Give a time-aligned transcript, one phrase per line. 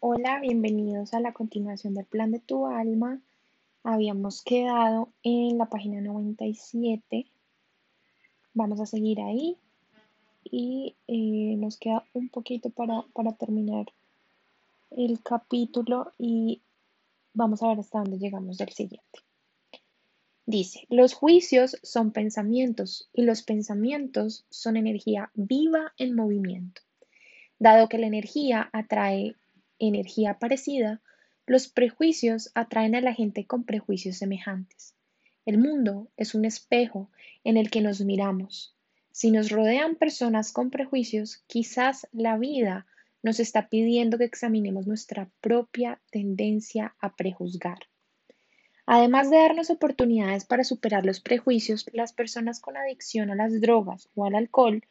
[0.00, 3.20] Hola, bienvenidos a la continuación del plan de tu alma.
[3.82, 7.26] Habíamos quedado en la página 97.
[8.54, 9.56] Vamos a seguir ahí
[10.44, 13.86] y eh, nos queda un poquito para, para terminar
[14.92, 16.62] el capítulo y
[17.34, 19.18] vamos a ver hasta dónde llegamos del siguiente.
[20.46, 26.82] Dice, los juicios son pensamientos y los pensamientos son energía viva en movimiento.
[27.58, 29.34] Dado que la energía atrae
[29.78, 31.00] energía parecida,
[31.46, 34.94] los prejuicios atraen a la gente con prejuicios semejantes.
[35.46, 37.10] El mundo es un espejo
[37.44, 38.74] en el que nos miramos.
[39.10, 42.86] Si nos rodean personas con prejuicios, quizás la vida
[43.22, 47.78] nos está pidiendo que examinemos nuestra propia tendencia a prejuzgar.
[48.84, 54.08] Además de darnos oportunidades para superar los prejuicios, las personas con adicción a las drogas
[54.14, 54.82] o al alcohol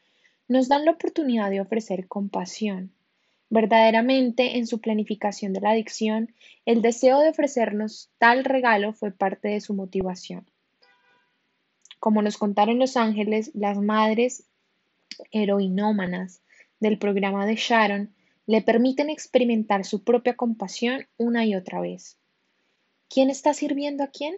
[0.48, 2.92] nos dan la oportunidad de ofrecer compasión,
[3.50, 6.34] Verdaderamente, en su planificación de la adicción,
[6.66, 10.46] el deseo de ofrecernos tal regalo fue parte de su motivación.
[12.00, 14.46] Como nos contaron los ángeles, las madres
[15.32, 16.42] heroinómanas
[16.80, 18.14] del programa de Sharon
[18.46, 22.18] le permiten experimentar su propia compasión una y otra vez.
[23.10, 24.38] ¿Quién está sirviendo a quién?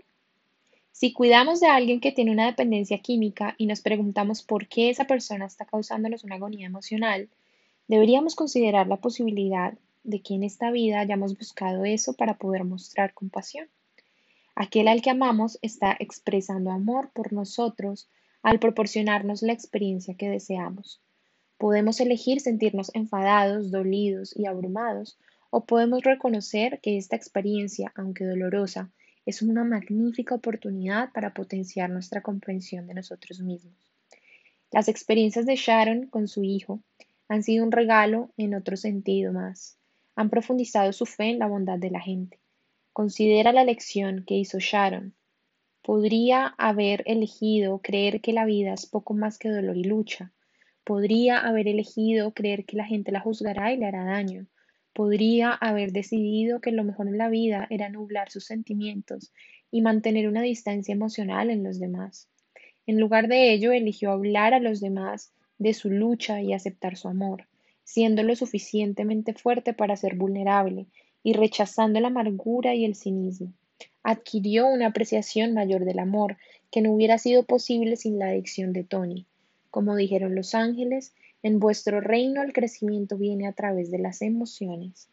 [0.91, 5.05] Si cuidamos de alguien que tiene una dependencia química y nos preguntamos por qué esa
[5.05, 7.29] persona está causándonos una agonía emocional,
[7.89, 9.73] Deberíamos considerar la posibilidad
[10.03, 13.67] de que en esta vida hayamos buscado eso para poder mostrar compasión.
[14.53, 18.07] Aquel al que amamos está expresando amor por nosotros
[18.43, 21.01] al proporcionarnos la experiencia que deseamos.
[21.57, 25.17] Podemos elegir sentirnos enfadados, dolidos y abrumados,
[25.49, 28.91] o podemos reconocer que esta experiencia, aunque dolorosa,
[29.25, 33.73] es una magnífica oportunidad para potenciar nuestra comprensión de nosotros mismos.
[34.71, 36.81] Las experiencias de Sharon con su hijo
[37.29, 39.77] han sido un regalo en otro sentido más.
[40.15, 42.39] Han profundizado su fe en la bondad de la gente.
[42.91, 45.13] Considera la lección que hizo Sharon.
[45.83, 50.31] Podría haber elegido creer que la vida es poco más que dolor y lucha.
[50.83, 54.47] Podría haber elegido creer que la gente la juzgará y le hará daño.
[54.93, 59.31] Podría haber decidido que lo mejor en la vida era nublar sus sentimientos
[59.69, 62.27] y mantener una distancia emocional en los demás.
[62.87, 67.07] En lugar de ello, eligió hablar a los demás de su lucha y aceptar su
[67.07, 67.45] amor,
[67.83, 70.87] siendo lo suficientemente fuerte para ser vulnerable
[71.21, 73.53] y rechazando la amargura y el cinismo.
[74.03, 76.37] Adquirió una apreciación mayor del amor
[76.71, 79.25] que no hubiera sido posible sin la adicción de Tony.
[79.69, 85.09] Como dijeron los ángeles, en vuestro reino el crecimiento viene a través de las emociones.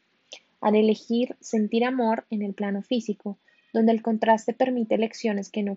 [0.60, 3.38] Al elegir sentir amor en el plano físico,
[3.72, 5.76] donde el contraste permite lecciones que no,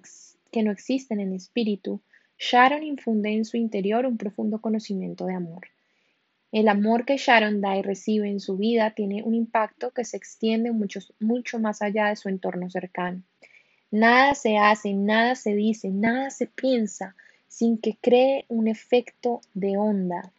[0.51, 2.01] que no existen en espíritu,
[2.42, 5.68] Sharon infunde en su interior un profundo conocimiento de amor.
[6.54, 10.16] El amor que Sharon da y recibe en su vida tiene un impacto que se
[10.16, 13.22] extiende mucho, mucho más allá de su entorno cercano.
[13.92, 17.14] Nada se hace, nada se dice, nada se piensa
[17.50, 20.32] sin que cree un efecto de onda.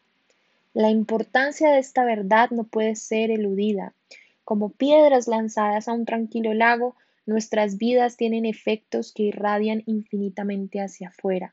[0.73, 3.93] La importancia de esta verdad no puede ser eludida.
[4.45, 6.97] Como piedras lanzadas a un tranquilo lago,
[7.27, 11.53] nuestras vidas tienen efectos que irradian infinitamente hacia afuera.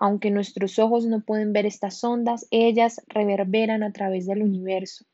[0.00, 5.04] Aunque nuestros ojos no pueden ver estas ondas, ellas reverberan a través del universo.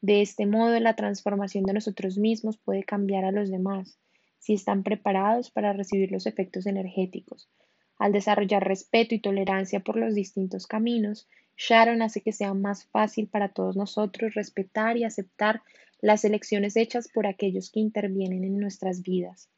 [0.00, 3.96] De este modo, la transformación de nosotros mismos puede cambiar a los demás,
[4.40, 7.48] si están preparados para recibir los efectos energéticos.
[7.96, 13.28] Al desarrollar respeto y tolerancia por los distintos caminos, Sharon hace que sea más fácil
[13.28, 15.62] para todos nosotros respetar y aceptar
[16.00, 19.48] las elecciones hechas por aquellos que intervienen en nuestras vidas.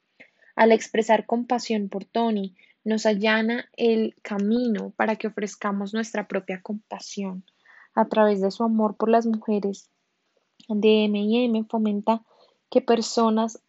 [0.55, 2.55] Al expresar compasión por Tony,
[2.87, 7.43] nos allana el camino para que ofrezcamos nuestra propia compasión.
[7.97, 9.91] A través de su amor por las mujeres,
[10.69, 12.23] DMM fomenta
[12.71, 13.61] que personas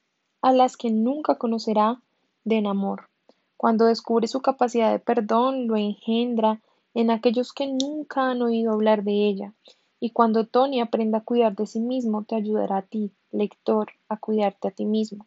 [0.44, 2.00] a las que nunca conocerá
[2.44, 3.10] den amor.
[3.58, 6.62] Cuando descubre su capacidad de perdón, lo engendra
[6.94, 9.54] en aquellos que nunca han oído hablar de ella.
[10.00, 14.18] Y cuando Tony aprenda a cuidar de sí mismo, te ayudará a ti, lector, a
[14.18, 15.26] cuidarte a ti mismo.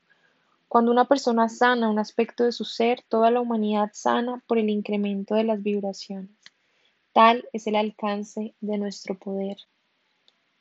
[0.70, 4.70] Cuando una persona sana un aspecto de su ser, toda la humanidad sana por el
[4.70, 6.31] incremento de las vibraciones.
[7.12, 9.56] Tal es el alcance de nuestro poder.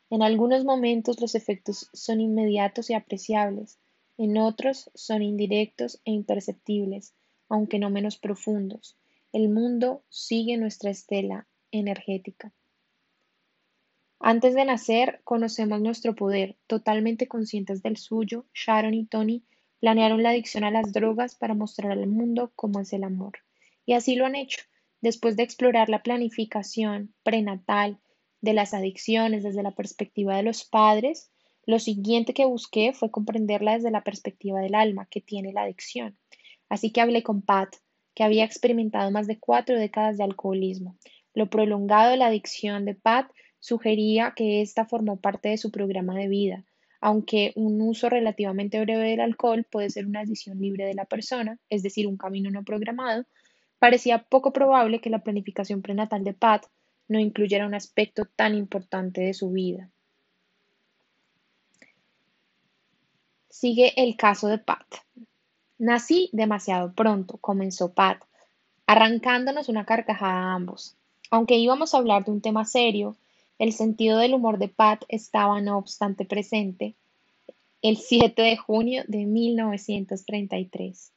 [0.10, 3.78] En algunos momentos los efectos son inmediatos y apreciables,
[4.18, 7.14] en otros son indirectos e imperceptibles,
[7.48, 8.98] aunque no menos profundos.
[9.32, 12.52] El mundo sigue nuestra estela energética.
[14.20, 19.44] Antes de nacer, conocemos nuestro poder, totalmente conscientes del suyo, Sharon y Tony
[19.80, 23.40] Planearon la adicción a las drogas para mostrar al mundo cómo es el amor.
[23.86, 24.62] Y así lo han hecho.
[25.02, 28.00] Después de explorar la planificación prenatal
[28.42, 31.32] de las adicciones desde la perspectiva de los padres,
[31.70, 36.18] Lo siguiente que busqué fue comprenderla desde la perspectiva del alma que tiene la adicción.
[36.68, 37.76] Así que hablé con Pat,
[38.16, 40.98] que había experimentado más de cuatro décadas de alcoholismo.
[41.36, 43.30] Lo prolongado de la adicción de Pat
[43.60, 46.66] sugería que esta formó parte de su programa de vida,
[47.02, 51.58] aunque un uso relativamente breve del alcohol puede ser una decisión libre de la persona,
[51.70, 53.26] es decir, un camino no programado,
[53.80, 56.66] parecía poco probable que la planificación prenatal de Pat
[57.08, 59.90] no incluyera un aspecto tan importante de su vida.
[63.50, 64.86] Sigue el caso de Pat.
[65.78, 68.24] Nací demasiado pronto, comenzó Pat,
[68.86, 70.96] arrancándonos una carcajada a ambos.
[71.32, 73.16] Aunque íbamos a hablar de un tema serio,
[73.60, 76.96] el sentido del humor de Pat estaba no obstante presente
[77.82, 81.12] el 7 de junio de 1933.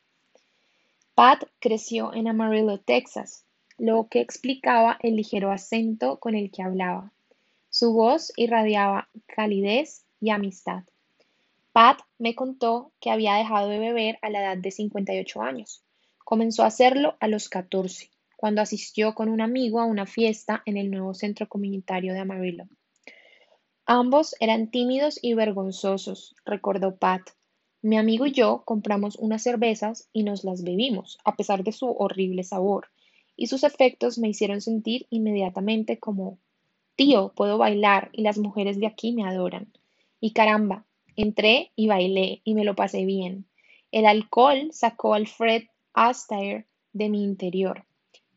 [1.14, 3.44] Pat creció en Amarillo, Texas,
[3.78, 7.12] lo que explicaba el ligero acento con el que hablaba.
[7.70, 10.82] Su voz irradiaba calidez y amistad.
[11.72, 15.80] Pat me contó que había dejado de beber a la edad de 58 años.
[16.24, 18.11] Comenzó a hacerlo a los 14
[18.42, 22.64] cuando asistió con un amigo a una fiesta en el nuevo centro comunitario de Amarillo.
[23.86, 27.22] Ambos eran tímidos y vergonzosos, recordó Pat.
[27.82, 31.88] Mi amigo y yo compramos unas cervezas y nos las bebimos, a pesar de su
[31.88, 32.88] horrible sabor,
[33.36, 36.40] y sus efectos me hicieron sentir inmediatamente como
[36.96, 39.72] Tío, puedo bailar y las mujeres de aquí me adoran.
[40.18, 40.84] Y caramba,
[41.14, 43.46] entré y bailé y me lo pasé bien.
[43.92, 47.86] El alcohol sacó al Fred Astaire de mi interior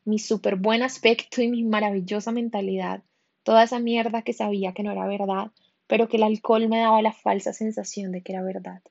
[0.05, 3.03] mi súper buen aspecto y mi maravillosa mentalidad,
[3.43, 5.51] toda esa mierda que sabía que no era verdad,
[5.87, 8.81] pero que el alcohol me daba la falsa sensación de que era verdad.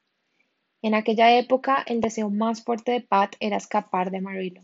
[0.82, 4.62] En aquella época, el deseo más fuerte de Pat era escapar de Amarillo.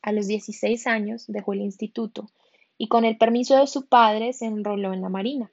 [0.00, 2.30] A los 16 años dejó el instituto
[2.78, 5.50] y con el permiso de su padre se enroló en la marina.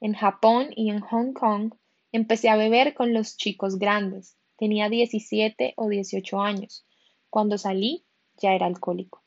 [0.00, 1.74] En Japón y en Hong Kong
[2.12, 4.36] empecé a beber con los chicos grandes.
[4.56, 6.86] Tenía 17 o 18 años.
[7.28, 8.06] Cuando salí
[8.38, 9.25] ya era alcohólico.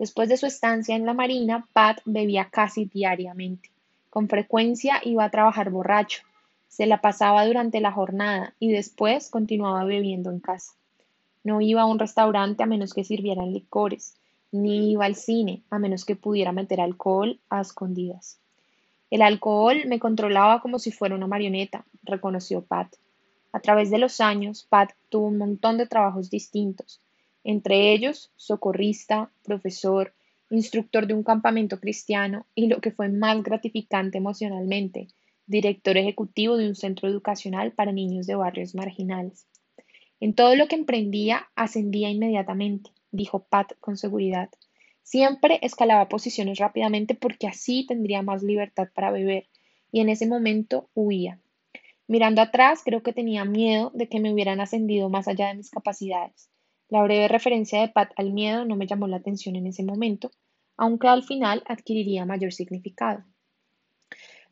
[0.00, 3.68] Después de su estancia en la Marina, Pat bebía casi diariamente.
[4.08, 6.22] Con frecuencia iba a trabajar borracho.
[6.68, 10.72] Se la pasaba durante la jornada y después continuaba bebiendo en casa.
[11.44, 14.16] No iba a un restaurante a menos que sirvieran licores,
[14.52, 18.38] ni iba al cine a menos que pudiera meter alcohol a escondidas.
[19.10, 22.88] El alcohol me controlaba como si fuera una marioneta, reconoció Pat.
[23.52, 27.02] A través de los años, Pat tuvo un montón de trabajos distintos,
[27.44, 30.14] entre ellos socorrista, profesor,
[30.50, 35.08] instructor de un campamento cristiano y lo que fue más gratificante emocionalmente,
[35.46, 39.46] director ejecutivo de un centro educacional para niños de barrios marginales.
[40.20, 44.50] En todo lo que emprendía ascendía inmediatamente, dijo Pat con seguridad.
[45.02, 49.46] Siempre escalaba posiciones rápidamente porque así tendría más libertad para beber,
[49.90, 51.40] y en ese momento huía.
[52.06, 55.70] Mirando atrás, creo que tenía miedo de que me hubieran ascendido más allá de mis
[55.70, 56.50] capacidades.
[56.90, 60.32] La breve referencia de Pat al miedo no me llamó la atención en ese momento,
[60.76, 63.22] aunque al final adquiriría mayor significado.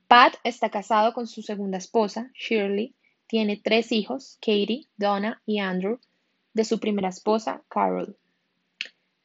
[0.06, 2.94] Pat está casado con su segunda esposa, Shirley,
[3.26, 5.98] tiene tres hijos, Katie, Donna y Andrew,
[6.54, 8.16] de su primera esposa, Carol.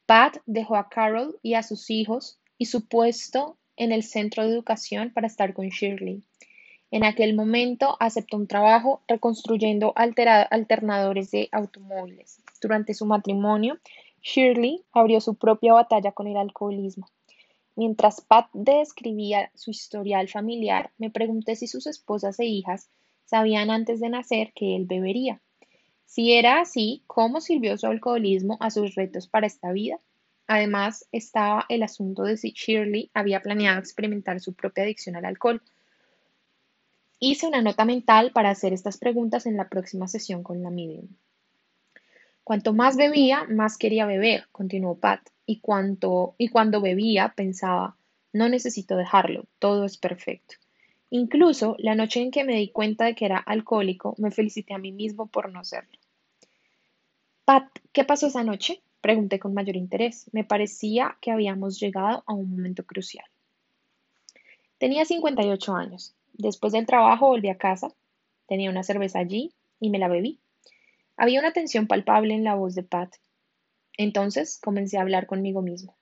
[0.07, 4.49] Pat dejó a Carol y a sus hijos y su puesto en el centro de
[4.49, 6.23] educación para estar con Shirley.
[6.89, 12.41] En aquel momento aceptó un trabajo reconstruyendo alternadores de automóviles.
[12.63, 13.77] Durante su matrimonio,
[14.21, 17.09] Shirley abrió su propia batalla con el alcoholismo.
[17.75, 22.89] Mientras Pat describía su historial familiar, me pregunté si sus esposas e hijas
[23.25, 25.41] sabían antes de nacer que él bebería.
[26.05, 29.99] Si era así, ¿cómo sirvió su alcoholismo a sus retos para esta vida?
[30.47, 35.61] Además, estaba el asunto de si Shirley había planeado experimentar su propia adicción al alcohol
[37.25, 41.07] Hice una nota mental para hacer estas preguntas en la próxima sesión con la medium.
[42.43, 47.95] Cuanto más bebía, más quería beber, continuó Pat, y, cuanto, y cuando bebía pensaba,
[48.33, 50.55] no necesito dejarlo, todo es perfecto.
[51.09, 54.79] Incluso la noche en que me di cuenta de que era alcohólico, me felicité a
[54.79, 55.99] mí mismo por no serlo.
[57.45, 58.81] Pat, ¿qué pasó esa noche?
[58.99, 60.29] Pregunté con mayor interés.
[60.31, 63.25] Me parecía que habíamos llegado a un momento crucial.
[64.77, 66.15] Tenía 58 años.
[66.33, 67.93] Después del trabajo volví a casa,
[68.47, 70.39] tenía una cerveza allí y me la bebí.
[71.15, 73.15] Había una tensión palpable en la voz de Pat.
[73.97, 75.95] Entonces comencé a hablar conmigo mismo.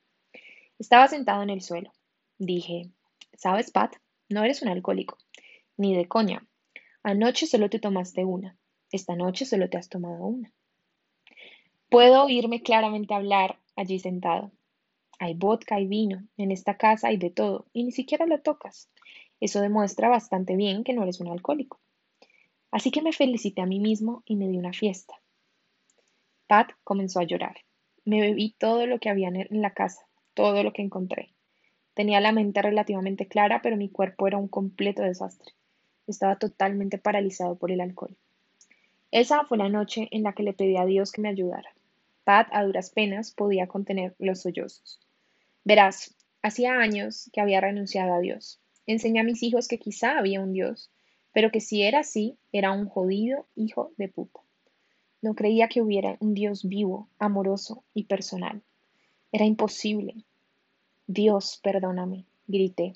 [0.79, 1.91] Estaba sentado en el suelo.
[2.37, 2.89] Dije,
[3.33, 3.95] ¿sabes, Pat?
[4.29, 5.17] No eres un alcohólico,
[5.77, 6.47] ni de coña.
[7.03, 8.57] Anoche solo te tomaste una.
[8.91, 10.51] Esta noche solo te has tomado una.
[11.89, 14.51] Puedo oírme claramente hablar allí sentado.
[15.19, 16.23] Hay vodka y vino.
[16.37, 18.89] En esta casa hay de todo, y ni siquiera lo tocas.
[19.41, 21.79] Eso demuestra bastante bien que no eres un alcohólico.
[22.71, 25.13] Así que me felicité a mí mismo y me di una fiesta.
[26.47, 27.57] Pat comenzó a llorar.
[28.05, 30.01] Me bebí todo lo que había en la casa,
[30.33, 31.33] todo lo que encontré.
[31.93, 35.53] Tenía la mente relativamente clara, pero mi cuerpo era un completo desastre.
[36.07, 38.15] Estaba totalmente paralizado por el alcohol.
[39.11, 41.69] Esa fue la noche en la que le pedí a Dios que me ayudara.
[42.23, 44.99] Pat a duras penas podía contener los sollozos.
[45.65, 48.59] Verás, hacía años que había renunciado a Dios.
[48.87, 50.89] Enseñé a mis hijos que quizá había un Dios,
[51.33, 54.41] pero que si era así, era un jodido hijo de puta.
[55.21, 58.61] No creía que hubiera un Dios vivo, amoroso y personal.
[59.31, 60.15] Era imposible.
[61.07, 62.93] Dios, perdóname, grité.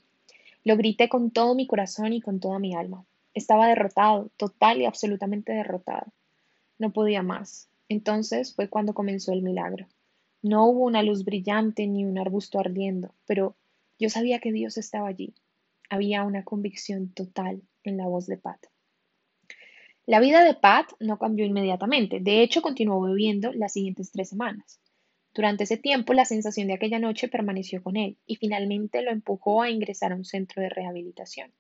[0.64, 3.06] Lo grité con todo mi corazón y con toda mi alma.
[3.34, 6.08] Estaba derrotado, total y absolutamente derrotado.
[6.80, 7.70] No podía más.
[7.90, 9.88] Entonces fue cuando comenzó el milagro.
[10.42, 13.56] No hubo una luz brillante ni un arbusto ardiendo, pero
[14.00, 15.34] yo sabía que Dios estaba allí.
[15.90, 18.60] Había una convicción total en la voz de Pat.
[20.06, 22.20] La vida de Pat no cambió inmediatamente.
[22.20, 24.80] De hecho, continuó bebiendo las siguientes tres semanas.
[25.34, 29.62] Durante ese tiempo, la sensación de aquella noche permaneció con él y finalmente lo empujó
[29.62, 31.52] a ingresar a un centro de rehabilitación.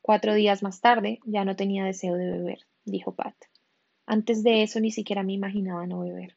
[0.00, 3.34] Cuatro días más tarde, ya no tenía deseo de beber, dijo Pat.
[4.06, 6.34] Antes de eso ni siquiera me imaginaba no beber.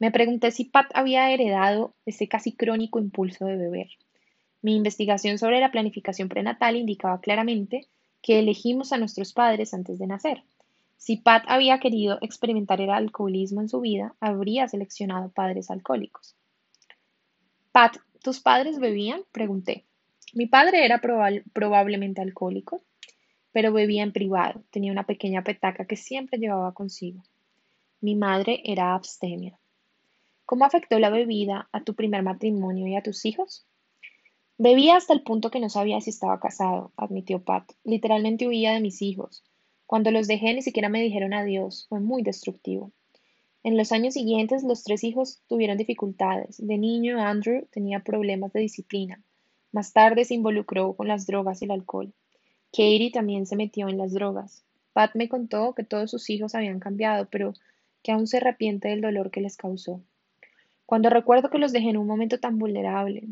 [0.00, 3.88] Me pregunté si Pat había heredado ese casi crónico impulso de beber.
[4.62, 7.86] Mi investigación sobre la planificación prenatal indicaba claramente
[8.22, 10.44] que elegimos a nuestros padres antes de nacer.
[10.96, 16.36] Si Pat había querido experimentar el alcoholismo en su vida, habría seleccionado padres alcohólicos.
[17.72, 19.22] Pat, ¿tus padres bebían?
[19.32, 19.86] pregunté.
[20.34, 21.00] Mi padre era
[21.52, 22.82] probablemente alcohólico,
[23.52, 24.62] pero bebía en privado.
[24.70, 27.22] Tenía una pequeña petaca que siempre llevaba consigo.
[28.00, 29.58] Mi madre era abstemia.
[30.46, 33.66] ¿Cómo afectó la bebida a tu primer matrimonio y a tus hijos?
[34.62, 37.72] Bebía hasta el punto que no sabía si estaba casado, admitió Pat.
[37.82, 39.42] Literalmente huía de mis hijos.
[39.86, 41.86] Cuando los dejé ni siquiera me dijeron adiós.
[41.88, 42.92] Fue muy destructivo.
[43.62, 46.58] En los años siguientes los tres hijos tuvieron dificultades.
[46.58, 49.22] De niño Andrew tenía problemas de disciplina.
[49.72, 52.12] Más tarde se involucró con las drogas y el alcohol.
[52.70, 54.62] Katie también se metió en las drogas.
[54.92, 57.54] Pat me contó que todos sus hijos habían cambiado, pero
[58.02, 60.02] que aún se arrepiente del dolor que les causó.
[60.84, 63.26] Cuando recuerdo que los dejé en un momento tan vulnerable,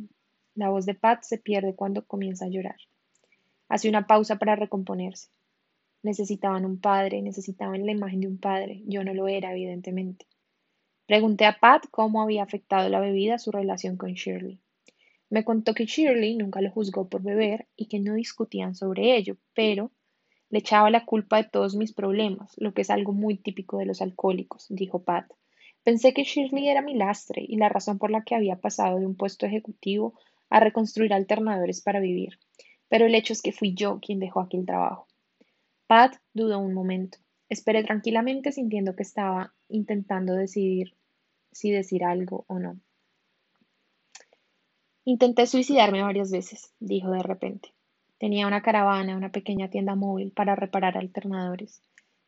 [0.58, 2.76] la voz de Pat se pierde cuando comienza a llorar.
[3.68, 5.28] Hace una pausa para recomponerse.
[6.02, 8.82] Necesitaban un padre, necesitaban la imagen de un padre.
[8.84, 10.26] Yo no lo era, evidentemente.
[11.06, 14.58] Pregunté a Pat cómo había afectado la bebida su relación con Shirley.
[15.30, 19.36] Me contó que Shirley nunca lo juzgó por beber y que no discutían sobre ello,
[19.54, 19.92] pero
[20.50, 23.86] le echaba la culpa de todos mis problemas, lo que es algo muy típico de
[23.86, 25.30] los alcohólicos, dijo Pat.
[25.84, 29.06] Pensé que Shirley era mi lastre y la razón por la que había pasado de
[29.06, 30.14] un puesto ejecutivo
[30.50, 32.38] a reconstruir alternadores para vivir,
[32.88, 35.06] pero el hecho es que fui yo quien dejó aquel trabajo.
[35.86, 37.18] Pat dudó un momento.
[37.48, 40.94] Esperé tranquilamente sintiendo que estaba intentando decidir
[41.52, 42.78] si decir algo o no.
[45.04, 47.72] Intenté suicidarme varias veces, dijo de repente.
[48.18, 51.80] Tenía una caravana, una pequeña tienda móvil para reparar alternadores.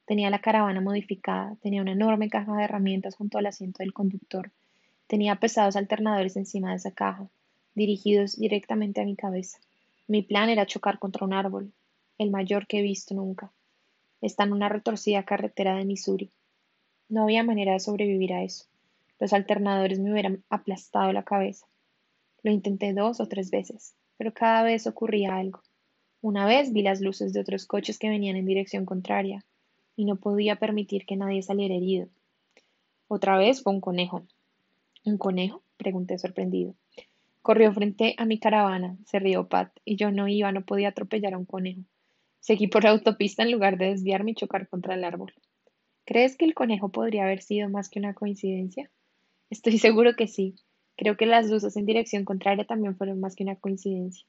[0.06, 4.50] Tenía la caravana modificada, tenía una enorme caja de herramientas junto al asiento del conductor.
[5.06, 7.28] Tenía pesados alternadores encima de esa caja,
[7.74, 9.58] dirigidos directamente a mi cabeza.
[10.06, 11.72] Mi plan era chocar contra un árbol,
[12.18, 13.52] el mayor que he visto nunca.
[14.20, 16.30] Está en una retorcida carretera de Missouri.
[17.08, 18.66] No había manera de sobrevivir a eso.
[19.18, 21.66] Los alternadores me hubieran aplastado la cabeza.
[22.42, 25.62] Lo intenté dos o tres veces, pero cada vez ocurría algo.
[26.22, 29.44] Una vez vi las luces de otros coches que venían en dirección contraria,
[29.96, 32.08] y no podía permitir que nadie saliera herido.
[33.08, 34.22] Otra vez fue un conejo.
[35.04, 35.62] ¿Un conejo?
[35.76, 36.74] pregunté sorprendido.
[37.42, 41.32] Corrió frente a mi caravana, se rió Pat, y yo no iba, no podía atropellar
[41.32, 41.80] a un conejo.
[42.38, 45.32] Seguí por la autopista en lugar de desviarme y chocar contra el árbol.
[46.04, 48.90] ¿Crees que el conejo podría haber sido más que una coincidencia?
[49.48, 50.56] Estoy seguro que sí.
[50.96, 54.26] Creo que las luces en dirección contraria también fueron más que una coincidencia.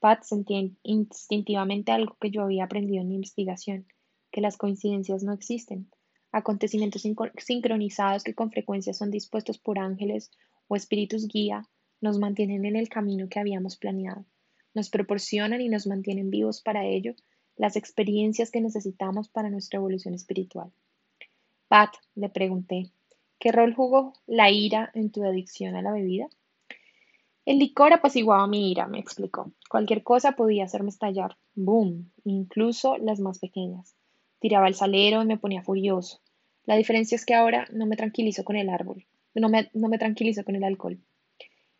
[0.00, 3.86] Pat sentía instintivamente algo que yo había aprendido en mi investigación,
[4.30, 5.90] que las coincidencias no existen.
[6.32, 7.02] Acontecimientos
[7.36, 10.30] sincronizados que con frecuencia son dispuestos por ángeles
[10.66, 11.68] o espíritus guía
[12.04, 14.26] nos mantienen en el camino que habíamos planeado,
[14.74, 17.14] nos proporcionan y nos mantienen vivos para ello
[17.56, 20.70] las experiencias que necesitamos para nuestra evolución espiritual.
[21.66, 22.90] Pat, le pregunté,
[23.38, 26.28] ¿qué rol jugó la ira en tu adicción a la bebida?
[27.46, 29.52] El licor apaciguaba mi ira, me explicó.
[29.70, 31.38] Cualquier cosa podía hacerme estallar.
[31.54, 32.10] ¡Boom!
[32.24, 33.94] Incluso las más pequeñas.
[34.40, 36.20] Tiraba el salero y me ponía furioso.
[36.66, 39.06] La diferencia es que ahora no me tranquilizo con el árbol.
[39.34, 40.98] No me, no me tranquilizo con el alcohol.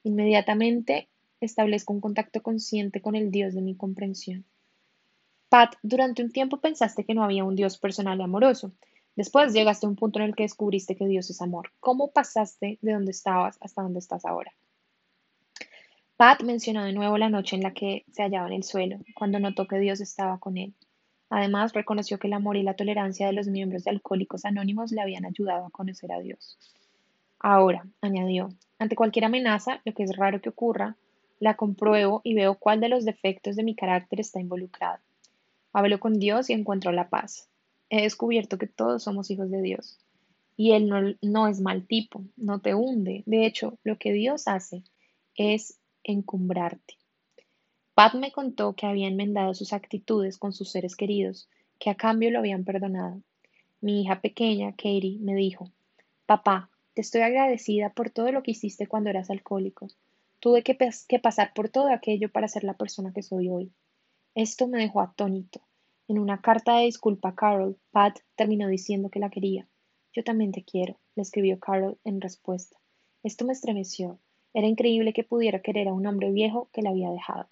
[0.04, 1.08] Inmediatamente
[1.40, 4.44] establezco un contacto consciente con el Dios de mi comprensión.
[5.48, 8.72] Pat, durante un tiempo pensaste que no había un Dios personal y amoroso.
[9.16, 11.70] Después llegaste a un punto en el que descubriste que Dios es amor.
[11.80, 14.52] ¿Cómo pasaste de donde estabas hasta donde estás ahora?
[16.16, 19.40] Pat mencionó de nuevo la noche en la que se hallaba en el suelo, cuando
[19.40, 20.74] notó que Dios estaba con él.
[21.30, 25.00] Además, reconoció que el amor y la tolerancia de los miembros de Alcohólicos Anónimos le
[25.00, 26.58] habían ayudado a conocer a Dios.
[27.46, 28.48] Ahora, añadió,
[28.78, 30.96] ante cualquier amenaza, lo que es raro que ocurra,
[31.40, 34.98] la compruebo y veo cuál de los defectos de mi carácter está involucrado.
[35.74, 37.50] Hablo con Dios y encuentro la paz.
[37.90, 39.98] He descubierto que todos somos hijos de Dios.
[40.56, 43.24] Y Él no, no es mal tipo, no te hunde.
[43.26, 44.82] De hecho, lo que Dios hace
[45.34, 46.94] es encumbrarte.
[47.92, 52.30] Pat me contó que había enmendado sus actitudes con sus seres queridos, que a cambio
[52.30, 53.20] lo habían perdonado.
[53.82, 55.70] Mi hija pequeña, Katie, me dijo,
[56.24, 59.88] Papá, te estoy agradecida por todo lo que hiciste cuando eras alcohólico.
[60.38, 63.72] Tuve que, que pasar por todo aquello para ser la persona que soy hoy.
[64.34, 65.60] Esto me dejó atónito.
[66.06, 69.66] En una carta de disculpa a Carol, Pat terminó diciendo que la quería.
[70.12, 72.76] Yo también te quiero, le escribió Carol en respuesta.
[73.22, 74.20] Esto me estremeció.
[74.52, 77.48] Era increíble que pudiera querer a un hombre viejo que la había dejado.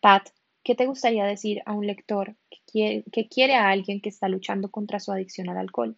[0.00, 0.28] Pat,
[0.62, 5.00] ¿qué te gustaría decir a un lector que quiere, a alguien que está luchando contra
[5.00, 5.96] su adicción al alcohol?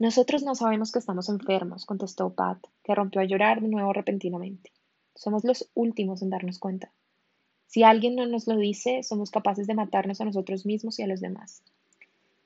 [0.00, 4.72] Nosotros no sabemos que estamos enfermos, contestó Pat, que rompió a llorar de nuevo repentinamente.
[5.14, 6.90] Somos los últimos en darnos cuenta.
[7.66, 11.06] Si alguien no nos lo dice, somos capaces de matarnos a nosotros mismos y a
[11.06, 11.62] los demás.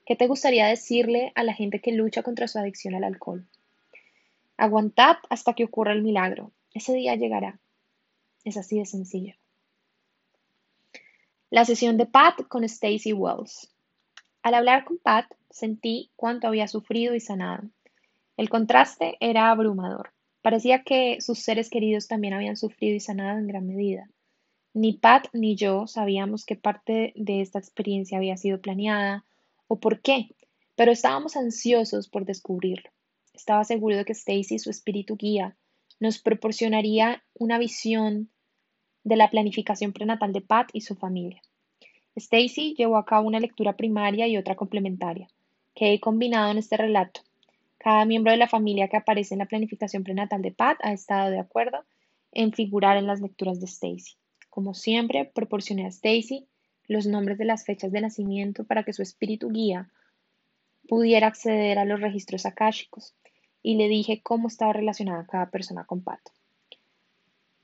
[0.05, 3.47] ¿Qué te gustaría decirle a la gente que lucha contra su adicción al alcohol?
[4.57, 6.51] Aguantad hasta que ocurra el milagro.
[6.73, 7.61] Ese día llegará.
[8.43, 9.37] Es así de sencillo.
[11.51, 13.71] La sesión de Pat con Stacy Wells.
[14.45, 17.71] Al hablar con Pat, sentí cuánto había sufrido y sanado.
[18.37, 20.13] El contraste era abrumador.
[20.43, 24.07] Parecía que sus seres queridos también habían sufrido y sanado en gran medida.
[24.75, 29.25] Ni Pat ni yo sabíamos qué parte de esta experiencia había sido planeada
[29.67, 30.29] o por qué,
[30.75, 32.91] pero estábamos ansiosos por descubrirlo.
[33.33, 35.57] Estaba seguro de que Stacy, su espíritu guía,
[36.01, 38.29] nos proporcionaría una visión
[39.05, 41.41] de la planificación prenatal de Pat y su familia.
[42.17, 45.29] Stacy llevó a cabo una lectura primaria y otra complementaria,
[45.75, 47.23] que he combinado en este relato.
[47.79, 51.31] Cada miembro de la familia que aparece en la planificación prenatal de Pat ha estado
[51.31, 51.85] de acuerdo
[52.33, 54.17] en figurar en las lecturas de Stacy.
[54.49, 56.47] Como siempre, proporcioné a Stacy
[56.87, 59.91] los nombres de las fechas de nacimiento para que su espíritu guía
[60.89, 63.15] pudiera acceder a los registros akáshicos
[63.63, 66.21] y le dije cómo estaba relacionada cada persona con Pat.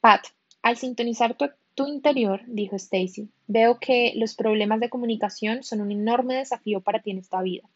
[0.01, 0.27] Pat,
[0.63, 5.91] al sintonizar tu, tu interior, dijo Stacy, veo que los problemas de comunicación son un
[5.91, 7.67] enorme desafío para ti en esta vida.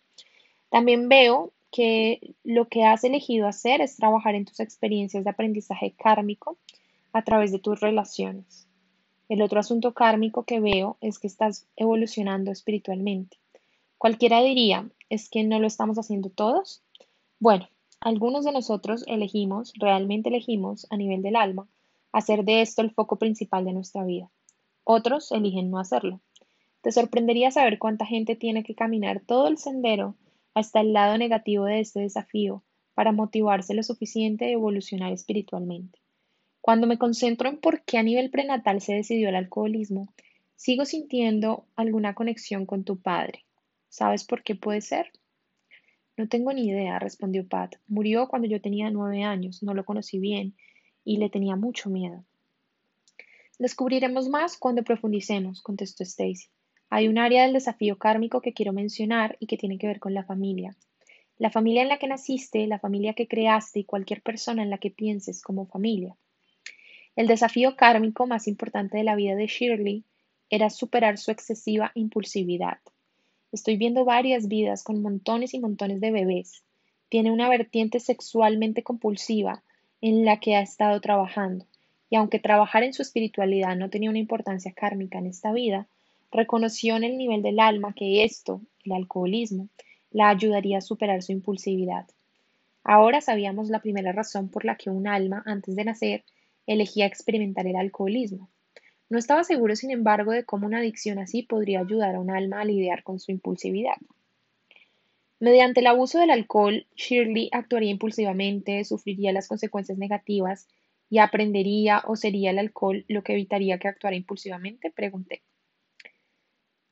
[0.69, 5.95] También veo que lo que has elegido hacer es trabajar en tus experiencias de aprendizaje
[5.97, 6.59] kármico
[7.15, 8.69] a través de tus relaciones.
[9.31, 13.39] El otro asunto kármico que veo es que estás evolucionando espiritualmente.
[13.97, 16.83] Cualquiera diría, ¿es que no lo estamos haciendo todos?
[17.41, 21.67] Bueno, algunos de nosotros elegimos, realmente elegimos, a nivel del alma,
[22.15, 24.31] hacer de esto el foco principal de nuestra vida.
[24.85, 26.21] Otros eligen no hacerlo.
[26.81, 30.15] Te sorprendería saber cuánta gente tiene que caminar todo el sendero
[30.55, 32.63] hasta el lado negativo de este desafío
[32.95, 35.99] para motivarse lo suficiente de evolucionar espiritualmente.
[36.61, 40.15] Cuando me concentro en por qué a nivel prenatal se decidió el alcoholismo,
[40.55, 43.45] sigo sintiendo alguna conexión con tu padre.
[43.89, 45.11] ¿Sabes por qué puede ser?
[46.17, 47.75] No tengo ni idea, respondió Pat.
[47.89, 50.55] Murió cuando yo tenía nueve años, no lo conocí bien
[51.05, 52.25] y le tenía mucho miedo.
[53.59, 56.49] Descubriremos más cuando profundicemos, contestó Stacy.
[56.91, 60.15] Hay un área del desafío kármico que quiero mencionar y que tiene que ver con
[60.15, 60.77] la familia.
[61.39, 64.79] La familia en la que naciste, la familia que creaste y cualquier persona en la
[64.79, 66.17] que pienses como familia.
[67.17, 70.05] El desafío kármico más importante de la vida de Shirley
[70.51, 72.79] era superar su excesiva impulsividad.
[73.51, 76.63] Estoy viendo varias vidas con montones y montones de bebés.
[77.09, 79.64] Tiene una vertiente sexualmente compulsiva
[80.07, 81.65] en la que ha estado trabajando.
[82.11, 85.89] Y aunque trabajar en su espiritualidad no tenía una importancia kármica en esta vida,
[86.31, 89.71] reconoció en el nivel del alma que esto, el alcoholismo,
[90.11, 92.07] la ayudaría a superar su impulsividad.
[92.83, 96.25] Ahora sabíamos la primera razón por la que un alma, antes de nacer,
[96.67, 98.51] elegía experimentar el alcoholismo.
[99.09, 102.61] No estaba seguro, sin embargo, de cómo una adicción así podría ayudar a un alma
[102.61, 103.97] a lidiar con su impulsividad.
[105.41, 110.69] Mediante el abuso del alcohol, Shirley actuaría impulsivamente, sufriría las consecuencias negativas
[111.11, 115.43] y aprendería o sería el alcohol lo que evitaría que actuara impulsivamente, pregunté.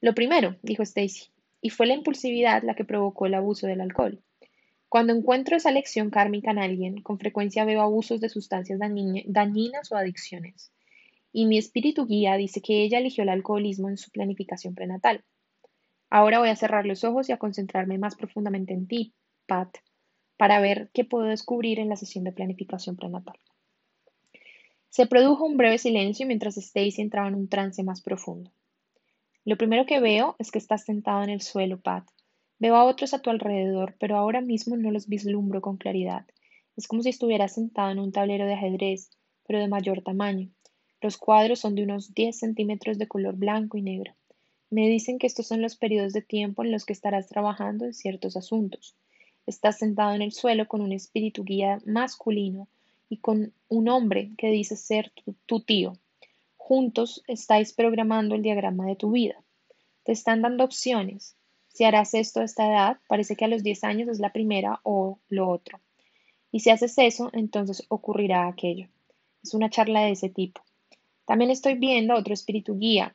[0.00, 4.20] Lo primero, dijo Stacy, y fue la impulsividad la que provocó el abuso del alcohol.
[4.88, 9.96] Cuando encuentro esa lección kármica en alguien, con frecuencia veo abusos de sustancias dañinas o
[9.96, 10.72] adicciones
[11.32, 15.24] y mi espíritu guía dice que ella eligió el alcoholismo en su planificación prenatal.
[16.14, 19.14] Ahora voy a cerrar los ojos y a concentrarme más profundamente en ti,
[19.46, 19.78] Pat,
[20.36, 23.38] para ver qué puedo descubrir en la sesión de planificación prenatal.
[24.90, 28.52] Se produjo un breve silencio mientras Stacy entraba en un trance más profundo.
[29.46, 32.06] Lo primero que veo es que estás sentado en el suelo, Pat.
[32.58, 36.26] Veo a otros a tu alrededor, pero ahora mismo no los vislumbro con claridad.
[36.76, 39.08] Es como si estuvieras sentado en un tablero de ajedrez,
[39.46, 40.50] pero de mayor tamaño.
[41.00, 44.12] Los cuadros son de unos 10 centímetros de color blanco y negro.
[44.72, 47.92] Me dicen que estos son los periodos de tiempo en los que estarás trabajando en
[47.92, 48.96] ciertos asuntos.
[49.46, 52.68] Estás sentado en el suelo con un espíritu guía masculino
[53.10, 55.92] y con un hombre que dice ser tu, tu tío.
[56.56, 59.36] Juntos estáis programando el diagrama de tu vida.
[60.04, 61.36] Te están dando opciones.
[61.68, 64.80] Si harás esto a esta edad, parece que a los 10 años es la primera
[64.84, 65.80] o lo otro.
[66.50, 68.88] Y si haces eso, entonces ocurrirá aquello.
[69.42, 70.62] Es una charla de ese tipo.
[71.26, 73.14] También estoy viendo otro espíritu guía.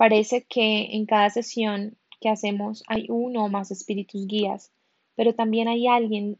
[0.00, 4.72] Parece que en cada sesión que hacemos hay uno o más espíritus guías,
[5.14, 6.38] pero también hay alguien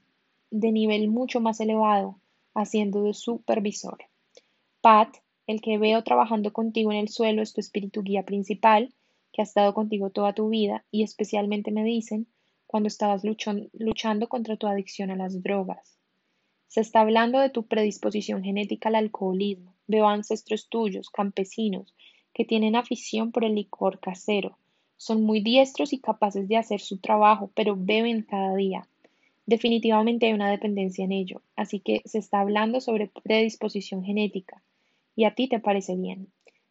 [0.50, 2.18] de nivel mucho más elevado
[2.54, 3.98] haciendo de supervisor.
[4.80, 5.14] Pat,
[5.46, 8.94] el que veo trabajando contigo en el suelo, es tu espíritu guía principal,
[9.30, 12.28] que ha estado contigo toda tu vida y especialmente me dicen
[12.66, 15.98] cuando estabas luchando contra tu adicción a las drogas.
[16.68, 21.96] Se está hablando de tu predisposición genética al alcoholismo, Veo ancestros tuyos, campesinos,
[22.40, 24.56] que tienen afición por el licor casero.
[24.96, 28.88] Son muy diestros y capaces de hacer su trabajo, pero beben cada día.
[29.44, 34.62] Definitivamente hay una dependencia en ello, así que se está hablando sobre predisposición genética.
[35.14, 36.28] Y a ti te parece bien.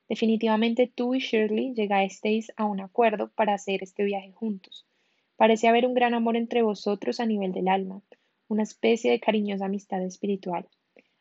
[0.07, 4.87] Definitivamente tú y Shirley llegasteis a un acuerdo para hacer este viaje juntos.
[5.35, 8.01] Parece haber un gran amor entre vosotros a nivel del alma,
[8.47, 10.67] una especie de cariñosa amistad espiritual.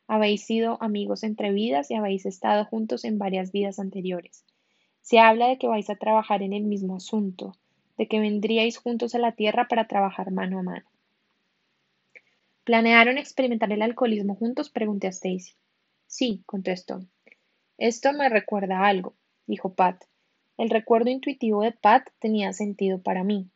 [0.09, 4.43] Habéis sido amigos entre vidas y habéis estado juntos en varias vidas anteriores.
[5.03, 7.55] Se habla de que vais a trabajar en el mismo asunto,
[7.99, 10.87] de que vendríais juntos a la tierra para trabajar mano a mano.
[12.65, 14.71] ¿Planearon experimentar el alcoholismo juntos?
[14.71, 15.53] pregunté a Stacy.
[16.07, 17.03] Sí, contestó.
[17.77, 19.15] Esto me recuerda a algo,
[19.47, 20.05] dijo Pat.
[20.57, 23.51] El recuerdo intuitivo de Pat tenía sentido para mí.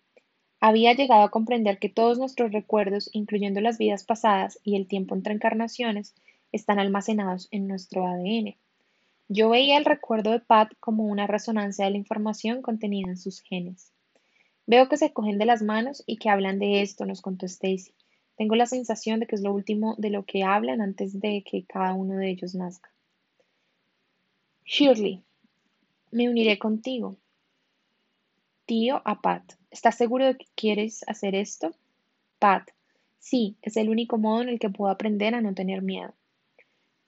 [0.61, 5.15] Había llegado a comprender que todos nuestros recuerdos, incluyendo las vidas pasadas y el tiempo
[5.15, 6.15] entre encarnaciones,
[6.53, 8.57] están almacenados en nuestro ADN.
[9.29, 13.41] Yo veía el recuerdo de Pat como una resonancia de la información contenida en sus
[13.41, 13.93] genes.
[14.67, 17.95] Veo que se cogen de las manos y que hablan de esto, nos contó Stacy.
[18.37, 21.65] Tengo la sensación de que es lo último de lo que hablan antes de que
[21.65, 22.91] cada uno de ellos nazca.
[24.65, 25.23] Shirley,
[26.11, 27.17] me uniré contigo.
[28.67, 31.75] Tío a Pat, ¿estás seguro de que quieres hacer esto?
[32.39, 32.71] Pat,
[33.19, 36.15] sí, es el único modo en el que puedo aprender a no tener miedo.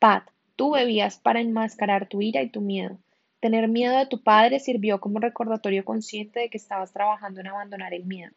[0.04, 2.98] Pat, tú bebías para enmascarar tu ira y tu miedo.
[3.40, 7.94] Tener miedo de tu padre sirvió como recordatorio consciente de que estabas trabajando en abandonar
[7.94, 8.30] el miedo.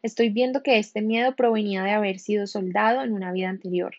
[0.00, 3.96] Estoy viendo que este miedo provenía de haber sido soldado en una vida anterior.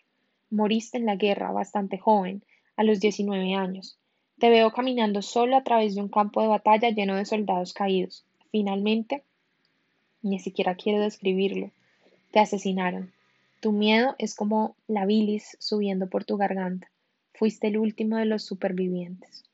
[0.48, 2.42] Moriste en la guerra bastante joven,
[2.74, 3.98] a los 19 años.
[4.38, 8.24] Te veo caminando solo a través de un campo de batalla lleno de soldados caídos.
[8.50, 9.24] Finalmente,
[10.22, 11.70] ni siquiera quiero describirlo,
[12.30, 13.12] te asesinaron.
[13.60, 16.88] Tu miedo es como la bilis subiendo por tu garganta.
[17.40, 19.44] Fuiste el último de los supervivientes.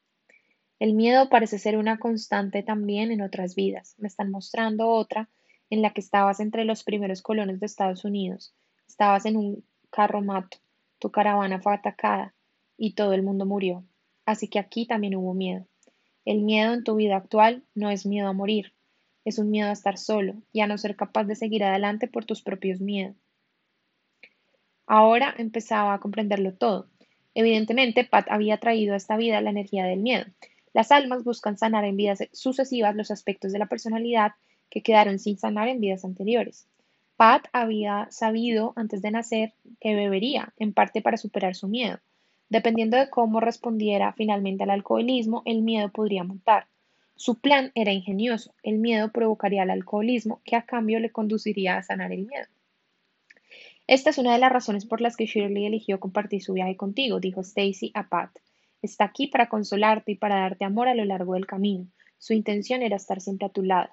[0.80, 3.94] El miedo parece ser una constante también en otras vidas.
[3.98, 5.30] Me están mostrando otra
[5.70, 8.56] en la que estabas entre los primeros colonos de Estados Unidos.
[8.88, 10.58] Estabas en un carro mato.
[10.98, 12.34] Tu caravana fue atacada
[12.76, 13.84] y todo el mundo murió.
[14.24, 15.64] Así que aquí también hubo miedo.
[16.24, 18.74] El miedo en tu vida actual no es miedo a morir,
[19.24, 22.24] es un miedo a estar solo y a no ser capaz de seguir adelante por
[22.24, 23.14] tus propios miedos.
[24.88, 26.90] Ahora empezaba a comprenderlo todo.
[27.38, 30.24] Evidentemente, Pat había traído a esta vida la energía del miedo.
[30.72, 34.32] Las almas buscan sanar en vidas sucesivas los aspectos de la personalidad
[34.70, 36.66] que quedaron sin sanar en vidas anteriores.
[37.18, 41.98] Pat había sabido antes de nacer que bebería, en parte para superar su miedo.
[42.48, 46.68] Dependiendo de cómo respondiera finalmente al alcoholismo, el miedo podría montar.
[47.16, 48.54] Su plan era ingenioso.
[48.62, 52.46] El miedo provocaría el alcoholismo, que a cambio le conduciría a sanar el miedo.
[53.88, 57.20] Esta es una de las razones por las que Shirley eligió compartir su viaje contigo,
[57.20, 58.30] dijo Stacy a Pat.
[58.82, 61.86] Está aquí para consolarte y para darte amor a lo largo del camino.
[62.18, 63.90] Su intención era estar siempre a tu lado.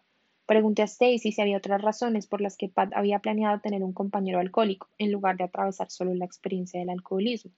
[0.47, 3.93] Pregunté a Stacy si había otras razones por las que Pat había planeado tener un
[3.93, 7.51] compañero alcohólico, en lugar de atravesar solo la experiencia del alcoholismo.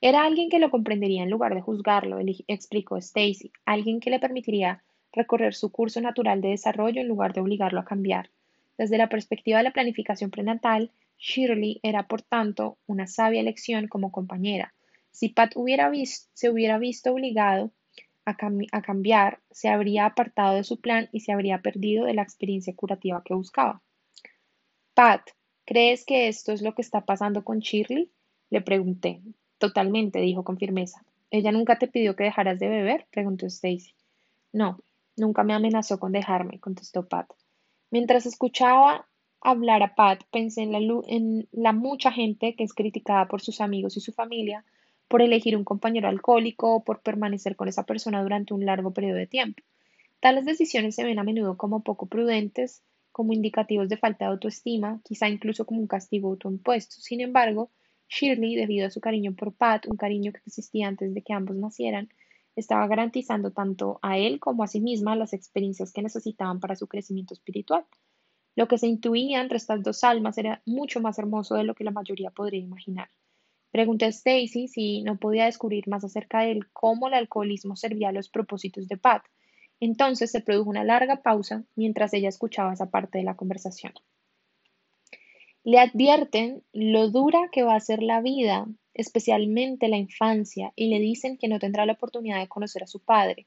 [0.00, 4.84] Era alguien que lo comprendería en lugar de juzgarlo, explicó Stacy, alguien que le permitiría
[5.12, 8.30] recorrer su curso natural de desarrollo en lugar de obligarlo a cambiar.
[8.78, 14.12] Desde la perspectiva de la planificación prenatal, Shirley era por tanto una sabia elección como
[14.12, 14.74] compañera.
[15.10, 17.72] Si Pat hubiera se hubiera visto obligado
[18.24, 18.36] a,
[18.72, 22.74] a cambiar, se habría apartado de su plan y se habría perdido de la experiencia
[22.74, 23.82] curativa que buscaba.
[24.94, 25.30] Pat,
[25.64, 28.10] ¿crees que esto es lo que está pasando con Shirley?
[28.50, 29.20] Le pregunté.
[29.58, 31.04] Totalmente, dijo con firmeza.
[31.30, 33.06] ¿Ella nunca te pidió que dejaras de beber?
[33.10, 33.92] preguntó Stacy.
[34.52, 34.78] No,
[35.16, 37.28] nunca me amenazó con dejarme, contestó Pat.
[37.90, 39.06] Mientras escuchaba
[39.40, 43.60] hablar a Pat, pensé en la, en la mucha gente que es criticada por sus
[43.60, 44.64] amigos y su familia
[45.08, 49.16] por elegir un compañero alcohólico o por permanecer con esa persona durante un largo periodo
[49.16, 49.62] de tiempo.
[50.20, 55.00] Tales decisiones se ven a menudo como poco prudentes, como indicativos de falta de autoestima,
[55.04, 57.00] quizá incluso como un castigo autoimpuesto.
[57.00, 57.70] Sin embargo,
[58.08, 61.56] Shirley, debido a su cariño por Pat, un cariño que existía antes de que ambos
[61.56, 62.10] nacieran,
[62.54, 66.86] estaba garantizando tanto a él como a sí misma las experiencias que necesitaban para su
[66.86, 67.84] crecimiento espiritual.
[68.58, 71.84] Lo que se intuía entre estas dos almas era mucho más hermoso de lo que
[71.84, 73.08] la mayoría podría imaginar.
[73.70, 78.12] Pregunté a Stacy si no podía descubrir más acerca de cómo el alcoholismo servía a
[78.12, 79.22] los propósitos de Pat.
[79.78, 83.92] Entonces se produjo una larga pausa mientras ella escuchaba esa parte de la conversación.
[85.62, 90.98] Le advierten lo dura que va a ser la vida, especialmente la infancia, y le
[90.98, 93.46] dicen que no tendrá la oportunidad de conocer a su padre,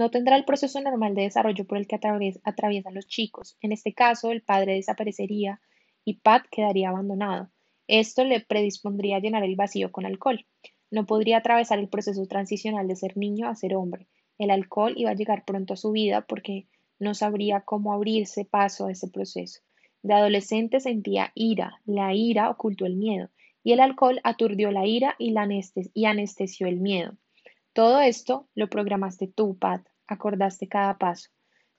[0.00, 2.00] no tendrá el proceso normal de desarrollo por el que
[2.42, 3.58] atraviesan los chicos.
[3.60, 5.60] En este caso, el padre desaparecería
[6.06, 7.50] y Pat quedaría abandonado.
[7.86, 10.46] Esto le predispondría a llenar el vacío con alcohol.
[10.90, 14.06] No podría atravesar el proceso transicional de ser niño a ser hombre.
[14.38, 16.64] El alcohol iba a llegar pronto a su vida porque
[16.98, 19.60] no sabría cómo abrirse paso a ese proceso.
[20.02, 23.28] De adolescente sentía ira, la ira ocultó el miedo,
[23.62, 25.34] y el alcohol aturdió la ira y,
[26.06, 27.18] anestesió el miedo.
[27.74, 31.30] Todo esto lo programaste tú, Pat, acordaste cada paso.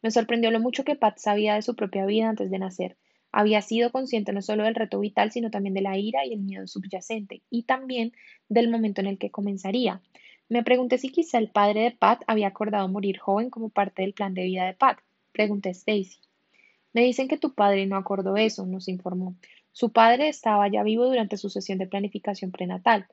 [0.01, 2.97] Me sorprendió lo mucho que Pat sabía de su propia vida antes de nacer.
[3.31, 6.41] Había sido consciente no solo del reto vital, sino también de la ira y el
[6.41, 8.13] miedo subyacente, y también
[8.49, 10.01] del momento en el que comenzaría.
[10.49, 14.13] Me pregunté si quizá el padre de Pat había acordado morir joven como parte del
[14.13, 14.99] plan de vida de Pat.
[15.31, 16.19] Pregunté a Stacy.
[16.93, 19.35] Me dicen que tu padre no acordó eso, nos informó.
[19.71, 23.07] Su padre estaba ya vivo durante su sesión de planificación prenatal.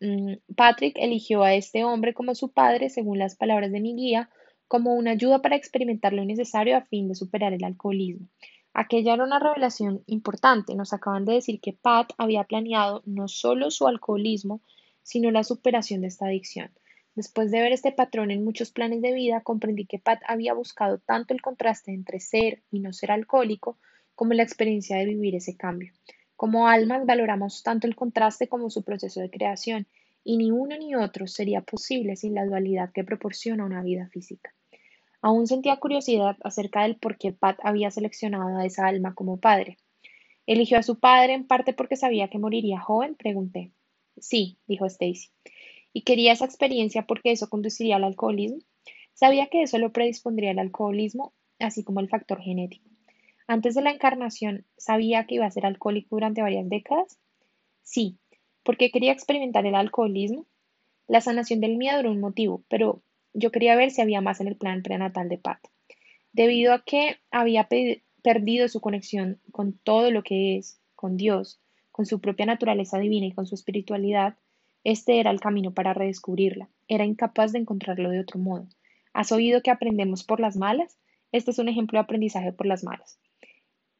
[0.00, 4.28] Mm, Patrick eligió a este hombre como su padre, según las palabras de mi guía,
[4.68, 8.28] como una ayuda para experimentar lo necesario a fin de superar el alcoholismo.
[8.74, 10.74] Aquella era una revelación importante.
[10.76, 14.60] Nos acaban de decir que Pat había planeado no solo su alcoholismo,
[15.02, 16.70] sino la superación de esta adicción.
[17.14, 20.98] Después de ver este patrón en muchos planes de vida, comprendí que Pat había buscado
[20.98, 23.78] tanto el contraste entre ser y no ser alcohólico
[24.14, 25.92] como la experiencia de vivir ese cambio.
[26.36, 29.88] Como almas valoramos tanto el contraste como su proceso de creación,
[30.24, 34.54] y ni uno ni otro sería posible sin la dualidad que proporciona una vida física.
[35.20, 39.78] Aún sentía curiosidad acerca del por qué Pat había seleccionado a esa alma como padre.
[40.46, 43.14] ¿Eligió a su padre en parte porque sabía que moriría joven?
[43.14, 43.72] Pregunté.
[44.18, 45.30] Sí, dijo Stacy
[45.92, 48.58] y quería esa experiencia porque eso conduciría al alcoholismo.
[49.14, 52.88] Sabía que eso lo predispondría al alcoholismo, así como el factor genético.
[53.46, 57.18] Antes de la encarnación, ¿sabía que iba a ser alcohólico durante varias décadas?
[57.82, 58.18] Sí,
[58.68, 60.44] porque quería experimentar el alcoholismo.
[61.06, 63.00] La sanación del miedo era un motivo, pero
[63.32, 65.58] yo quería ver si había más en el plan prenatal de Pat.
[66.34, 67.66] Debido a que había
[68.20, 73.24] perdido su conexión con todo lo que es, con Dios, con su propia naturaleza divina
[73.24, 74.36] y con su espiritualidad,
[74.84, 76.68] este era el camino para redescubrirla.
[76.88, 78.66] Era incapaz de encontrarlo de otro modo.
[79.14, 80.98] ¿Has oído que aprendemos por las malas?
[81.32, 83.18] Este es un ejemplo de aprendizaje por las malas.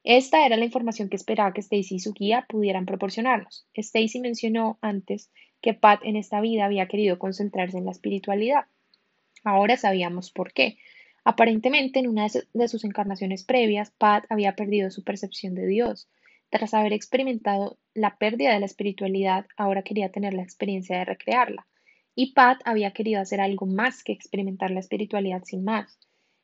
[0.08, 3.66] Esta era la información que esperaba que Stacy y su guía pudieran proporcionarnos.
[3.74, 8.64] Stacy mencionó antes que Pat en esta vida había querido concentrarse en la espiritualidad.
[9.44, 10.78] Ahora sabíamos por qué.
[11.24, 16.08] Aparentemente, en una de sus encarnaciones previas, Pat había perdido su percepción de Dios.
[16.48, 21.66] Tras haber experimentado la pérdida de la espiritualidad, ahora quería tener la experiencia de recrearla.
[22.14, 25.98] Y Pat había querido hacer algo más que experimentar la espiritualidad sin más.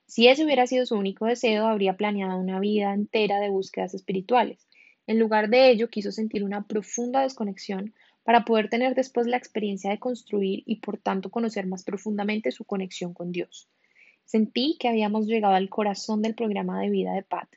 [0.07, 4.69] Si ese hubiera sido su único deseo, habría planeado una vida entera de búsquedas espirituales.
[5.07, 9.91] En lugar de ello, quiso sentir una profunda desconexión para poder tener después la experiencia
[9.91, 13.69] de construir y por tanto conocer más profundamente su conexión con Dios.
[14.25, 17.49] Sentí que habíamos llegado al corazón del programa de vida de Pat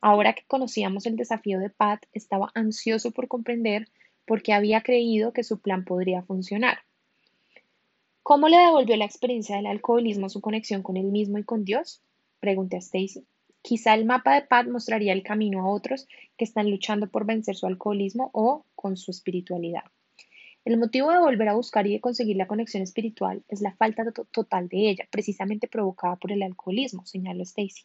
[0.00, 3.88] Ahora que conocíamos el desafío de Pat, estaba ansioso por comprender
[4.24, 6.78] por qué había creído que su plan podría funcionar.
[8.28, 12.02] ¿Cómo le devolvió la experiencia del alcoholismo su conexión con él mismo y con Dios?
[12.40, 13.24] Pregunté a Stacy.
[13.62, 17.54] Quizá el mapa de Pat mostraría el camino a otros que están luchando por vencer
[17.54, 19.84] su alcoholismo o con su espiritualidad.
[20.64, 24.02] El motivo de volver a buscar y de conseguir la conexión espiritual es la falta
[24.32, 27.84] total de ella, precisamente provocada por el alcoholismo, señaló Stacy.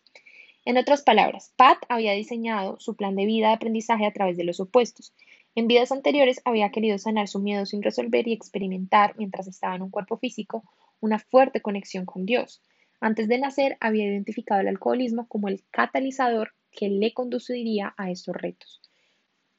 [0.66, 4.44] En otras palabras, Pat había diseñado su plan de vida de aprendizaje a través de
[4.44, 5.14] los opuestos.
[5.54, 9.82] En vidas anteriores había querido sanar su miedo sin resolver y experimentar, mientras estaba en
[9.82, 10.64] un cuerpo físico,
[11.02, 12.62] una fuerte conexión con Dios.
[13.02, 18.36] Antes de nacer había identificado el alcoholismo como el catalizador que le conduciría a estos
[18.36, 18.82] retos.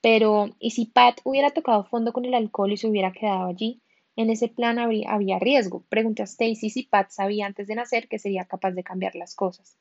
[0.00, 3.83] Pero, ¿y si Pat hubiera tocado fondo con el alcohol y se hubiera quedado allí?
[4.16, 5.85] En ese plan había riesgo.
[5.88, 9.35] Pregunté a Stacy si Pat sabía antes de nacer que sería capaz de cambiar las
[9.35, 9.76] cosas.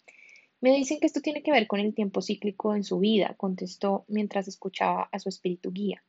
[0.62, 4.06] Me dicen que esto tiene que ver con el tiempo cíclico en su vida, contestó
[4.08, 6.04] mientras escuchaba a su espíritu guía.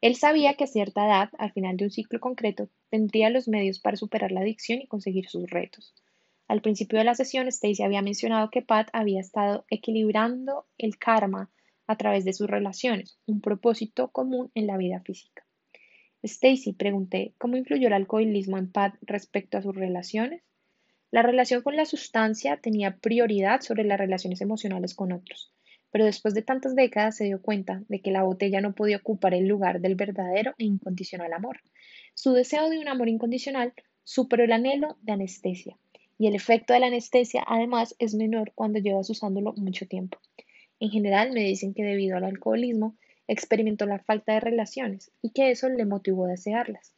[0.00, 3.78] Él sabía que a cierta edad, al final de un ciclo concreto, tendría los medios
[3.78, 5.94] para superar la adicción y conseguir sus retos.
[6.48, 11.50] Al principio de la sesión, Stacy había mencionado que Pat había estado equilibrando el karma
[11.86, 15.44] a través de sus relaciones, un propósito común en la vida física.
[16.22, 20.42] Stacy, pregunté, ¿cómo influyó el alcoholismo en Pat respecto a sus relaciones?
[21.12, 25.52] La relación con la sustancia tenía prioridad sobre las relaciones emocionales con otros,
[25.90, 29.34] pero después de tantas décadas se dio cuenta de que la botella no podía ocupar
[29.34, 31.60] el lugar del verdadero e incondicional amor.
[32.14, 33.72] Su deseo de un amor incondicional
[34.04, 35.76] superó el anhelo de anestesia,
[36.16, 40.18] y el efecto de la anestesia además es menor cuando llevas usándolo mucho tiempo.
[40.78, 42.96] En general me dicen que debido al alcoholismo
[43.26, 46.92] experimentó la falta de relaciones y que eso le motivó a desearlas.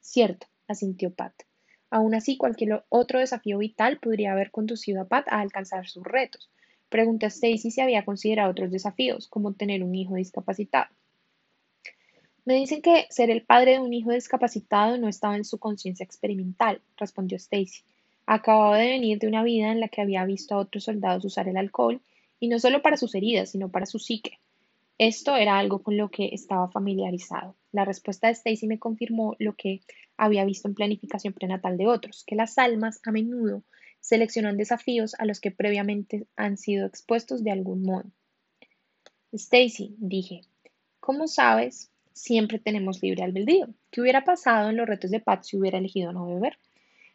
[0.00, 1.47] Cierto, asintió Pat.
[1.90, 6.50] Aún así, cualquier otro desafío vital podría haber conducido a Pat a alcanzar sus retos.
[6.88, 10.88] Pregunté a Stacy si había considerado otros desafíos, como tener un hijo discapacitado.
[12.44, 16.04] Me dicen que ser el padre de un hijo discapacitado no estaba en su conciencia
[16.04, 17.82] experimental, respondió Stacy.
[18.24, 21.48] Acababa de venir de una vida en la que había visto a otros soldados usar
[21.48, 22.00] el alcohol,
[22.40, 24.38] y no solo para sus heridas, sino para su psique.
[24.96, 27.54] Esto era algo con lo que estaba familiarizado.
[27.70, 29.80] La respuesta de Stacy me confirmó lo que
[30.18, 33.62] había visto en planificación prenatal de otros, que las almas a menudo
[34.00, 38.10] seleccionan desafíos a los que previamente han sido expuestos de algún modo.
[39.32, 40.42] Stacy, dije,
[41.00, 41.90] ¿cómo sabes?
[42.12, 43.68] Siempre tenemos libre albedrío.
[43.90, 46.58] ¿Qué hubiera pasado en los retos de Pat si hubiera elegido no beber?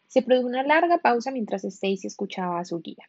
[0.07, 3.07] Se produjo una larga pausa mientras Stacy escuchaba a su guía.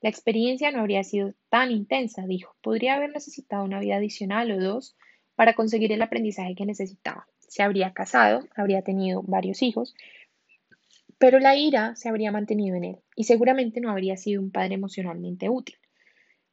[0.00, 2.54] La experiencia no habría sido tan intensa, dijo.
[2.62, 4.96] Podría haber necesitado una vida adicional o dos
[5.34, 7.26] para conseguir el aprendizaje que necesitaba.
[7.48, 9.94] Se habría casado, habría tenido varios hijos,
[11.18, 14.74] pero la ira se habría mantenido en él y seguramente no habría sido un padre
[14.74, 15.76] emocionalmente útil.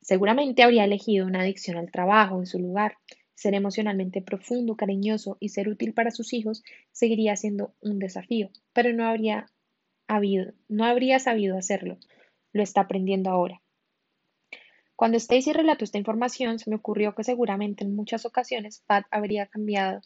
[0.01, 2.97] Seguramente habría elegido una adicción al trabajo en su lugar.
[3.35, 8.93] Ser emocionalmente profundo, cariñoso y ser útil para sus hijos seguiría siendo un desafío, pero
[8.93, 9.47] no habría
[10.07, 11.97] habido, no habría sabido hacerlo.
[12.51, 13.61] Lo está aprendiendo ahora.
[14.95, 19.47] Cuando Stacy relató esta información, se me ocurrió que seguramente en muchas ocasiones Pat habría
[19.47, 20.01] cambiado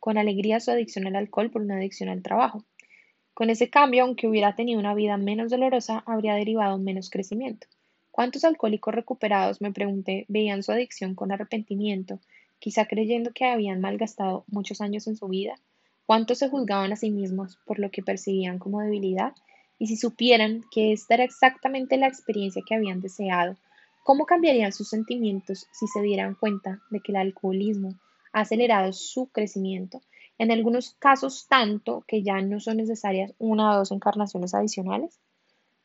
[0.00, 2.64] con alegría su adicción al alcohol por una adicción al trabajo.
[3.34, 7.68] Con ese cambio, aunque hubiera tenido una vida menos dolorosa, habría derivado menos crecimiento.
[8.10, 12.18] ¿Cuántos alcohólicos recuperados, me pregunté, veían su adicción con arrepentimiento,
[12.58, 15.54] quizá creyendo que habían malgastado muchos años en su vida?
[16.04, 19.34] ¿Cuántos se juzgaban a sí mismos por lo que percibían como debilidad?
[19.78, 23.56] Y si supieran que esta era exactamente la experiencia que habían deseado,
[24.02, 27.94] ¿cómo cambiarían sus sentimientos si se dieran cuenta de que el alcoholismo
[28.32, 30.00] ha acelerado su crecimiento?
[30.38, 35.18] En algunos casos tanto que ya no son necesarias una o dos encarnaciones adicionales.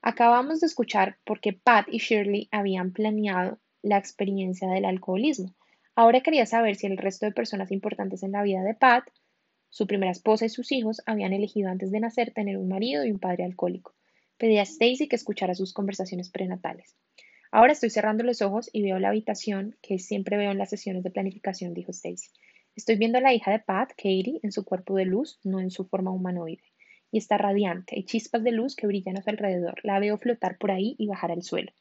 [0.02, 5.56] Acabamos de escuchar por qué Pat y Shirley habían planeado la experiencia del alcoholismo.
[5.96, 9.06] Ahora quería saber si el resto de personas importantes en la vida de Pat
[9.74, 13.12] su primera esposa y sus hijos habían elegido antes de nacer tener un marido y
[13.12, 13.96] un padre alcohólico.
[14.38, 16.96] Pedí a Stacy que escuchara sus conversaciones prenatales.
[17.56, 21.04] Ahora estoy cerrando los ojos y veo la habitación que siempre veo en las sesiones
[21.04, 22.32] de planificación, dijo Stacy.
[22.76, 25.70] Estoy viendo a la hija de Pat, Katie, en su cuerpo de luz, no en
[25.70, 26.64] su forma humanoide.
[27.12, 27.96] Y está radiante.
[27.96, 29.80] Hay chispas de luz que brillan a su alrededor.
[29.84, 31.72] La veo flotar por ahí y bajar al suelo.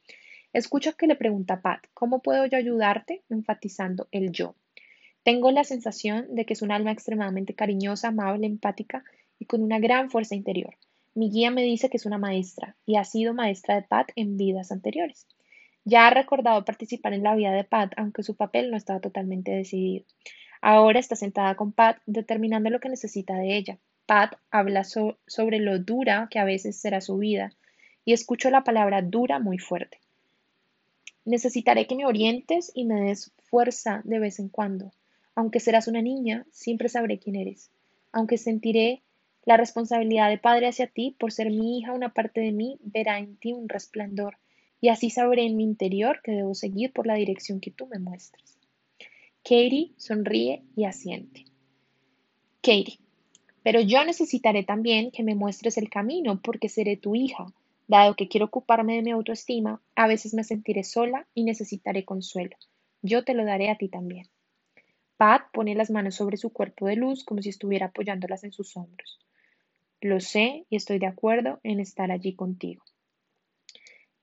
[0.52, 3.22] Escucho que le pregunta Pat, ¿cómo puedo yo ayudarte?
[3.30, 4.54] enfatizando el yo.
[5.22, 9.04] Tengo la sensación de que es un alma extremadamente cariñosa, amable, empática
[9.38, 10.76] y con una gran fuerza interior.
[11.14, 14.36] Mi guía me dice que es una maestra y ha sido maestra de Pat en
[14.36, 15.26] vidas anteriores.
[15.84, 19.50] Ya ha recordado participar en la vida de Pat, aunque su papel no estaba totalmente
[19.50, 20.04] decidido.
[20.60, 23.78] Ahora está sentada con Pat, determinando lo que necesita de ella.
[24.06, 27.52] Pat habla sobre lo dura que a veces será su vida,
[28.04, 29.98] y escucho la palabra dura muy fuerte.
[31.24, 34.92] Necesitaré que me orientes y me des fuerza de vez en cuando.
[35.34, 37.70] Aunque serás una niña, siempre sabré quién eres.
[38.12, 39.02] Aunque sentiré
[39.44, 43.18] la responsabilidad de padre hacia ti, por ser mi hija, una parte de mí verá
[43.18, 44.36] en ti un resplandor,
[44.82, 48.00] y así sabré en mi interior que debo seguir por la dirección que tú me
[48.00, 48.58] muestres.
[49.44, 51.44] Katie sonríe y asiente.
[52.60, 52.98] Katie,
[53.62, 57.46] pero yo necesitaré también que me muestres el camino porque seré tu hija.
[57.86, 62.56] Dado que quiero ocuparme de mi autoestima, a veces me sentiré sola y necesitaré consuelo.
[63.02, 64.26] Yo te lo daré a ti también.
[65.16, 68.76] Pat pone las manos sobre su cuerpo de luz como si estuviera apoyándolas en sus
[68.76, 69.20] hombros.
[70.00, 72.82] Lo sé y estoy de acuerdo en estar allí contigo.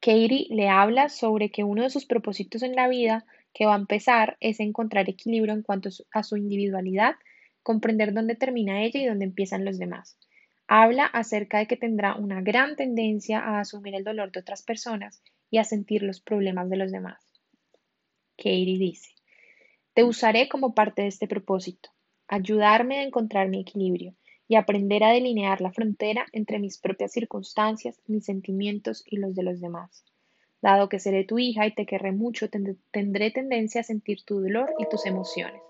[0.01, 3.79] Katie le habla sobre que uno de sus propósitos en la vida que va a
[3.79, 7.15] empezar es encontrar equilibrio en cuanto a su individualidad,
[7.63, 10.17] comprender dónde termina ella y dónde empiezan los demás.
[10.67, 15.21] Habla acerca de que tendrá una gran tendencia a asumir el dolor de otras personas
[15.49, 17.19] y a sentir los problemas de los demás.
[18.37, 19.11] Katie dice,
[19.93, 21.89] te usaré como parte de este propósito,
[22.27, 24.15] ayudarme a encontrar mi equilibrio
[24.49, 29.43] y aprender a delinear la frontera entre mis propias circunstancias, mis sentimientos y los de
[29.43, 30.03] los demás.
[30.61, 34.73] Dado que seré tu hija y te querré mucho, tendré tendencia a sentir tu dolor
[34.77, 35.61] y tus emociones,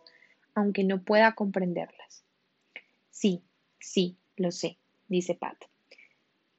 [0.55, 2.23] aunque no pueda comprenderlas.
[3.11, 3.43] Sí,
[3.79, 5.57] sí, lo sé dice Pat.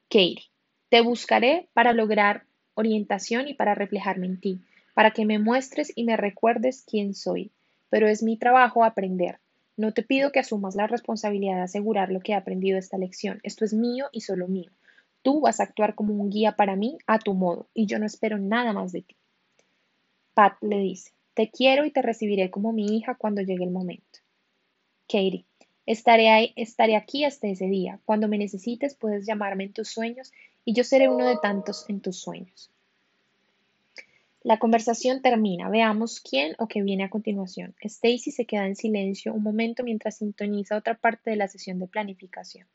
[0.09, 0.51] Katie,
[0.89, 2.45] te buscaré para lograr
[2.75, 4.61] orientación y para reflejarme en ti,
[4.93, 7.51] para que me muestres y me recuerdes quién soy.
[7.89, 9.39] Pero es mi trabajo aprender.
[9.81, 13.39] No te pido que asumas la responsabilidad de asegurar lo que he aprendido esta lección.
[13.41, 14.69] Esto es mío y solo mío.
[15.23, 18.05] Tú vas a actuar como un guía para mí a tu modo, y yo no
[18.05, 19.15] espero nada más de ti.
[20.35, 24.19] Pat le dice, te quiero y te recibiré como mi hija cuando llegue el momento.
[25.07, 25.45] Katie,
[25.87, 27.99] Estaré, estaré aquí hasta ese día.
[28.05, 30.31] Cuando me necesites puedes llamarme en tus sueños
[30.63, 32.69] y yo seré uno de tantos en tus sueños.
[34.43, 35.69] La conversación termina.
[35.69, 37.75] Veamos quién o qué viene a continuación.
[37.81, 41.87] Stacy se queda en silencio un momento mientras sintoniza otra parte de la sesión de
[41.87, 42.67] planificación.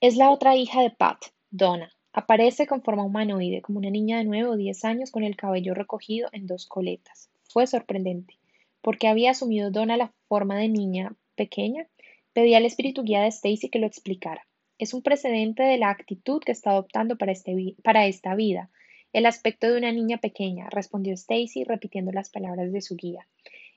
[0.00, 1.18] Es la otra hija de Pat,
[1.50, 1.92] Donna.
[2.12, 5.74] Aparece con forma humanoide, como una niña de nueve o diez años con el cabello
[5.74, 7.30] recogido en dos coletas.
[7.48, 8.38] Fue sorprendente
[8.80, 11.86] porque había asumido Donna la forma de niña pequeña,
[12.32, 14.47] pedí al espíritu guía de Stacy que lo explicara.
[14.78, 18.70] Es un precedente de la actitud que está adoptando para, este para esta vida.
[19.12, 23.26] El aspecto de una niña pequeña, respondió Stacy repitiendo las palabras de su guía.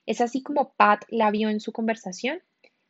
[0.06, 2.40] ¿Es así como Pat la vio en su conversación?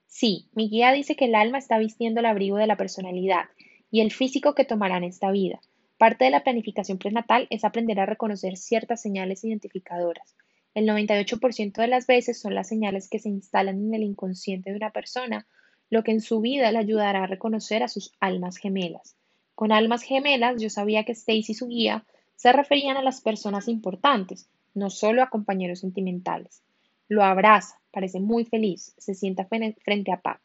[0.06, 3.46] Sí, mi guía dice que el alma está vistiendo el abrigo de la personalidad
[3.90, 5.60] y el físico que tomará en esta vida.
[5.96, 10.36] Parte de la planificación prenatal es aprender a reconocer ciertas señales identificadoras.
[10.74, 14.76] El 98% de las veces son las señales que se instalan en el inconsciente de
[14.76, 15.46] una persona,
[15.93, 19.14] lo que en su vida le ayudará a reconocer a sus almas gemelas.
[19.55, 23.68] Con almas gemelas yo sabía que Stacy y su guía se referían a las personas
[23.68, 26.62] importantes, no solo a compañeros sentimentales.
[27.09, 30.40] Lo abraza, parece muy feliz, se sienta frente a Pat.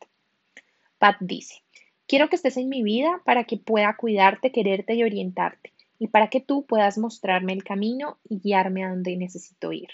[0.99, 1.63] Pat dice,
[2.07, 6.27] quiero que estés en mi vida para que pueda cuidarte, quererte y orientarte, y para
[6.27, 9.91] que tú puedas mostrarme el camino y guiarme a donde necesito ir.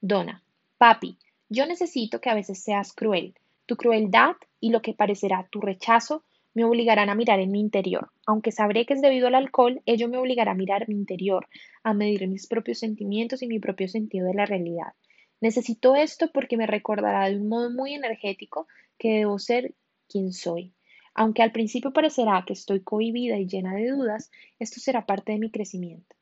[0.00, 0.42] Donna,
[0.78, 1.16] papi,
[1.48, 3.36] yo necesito que a veces seas cruel.
[3.68, 8.10] Tu crueldad y lo que parecerá tu rechazo me obligarán a mirar en mi interior.
[8.26, 11.46] Aunque sabré que es debido al alcohol, ello me obligará a mirar mi interior,
[11.82, 14.94] a medir mis propios sentimientos y mi propio sentido de la realidad.
[15.42, 19.74] Necesito esto porque me recordará de un modo muy energético que debo ser
[20.08, 20.72] quien soy.
[21.12, 25.38] Aunque al principio parecerá que estoy cohibida y llena de dudas, esto será parte de
[25.40, 26.16] mi crecimiento.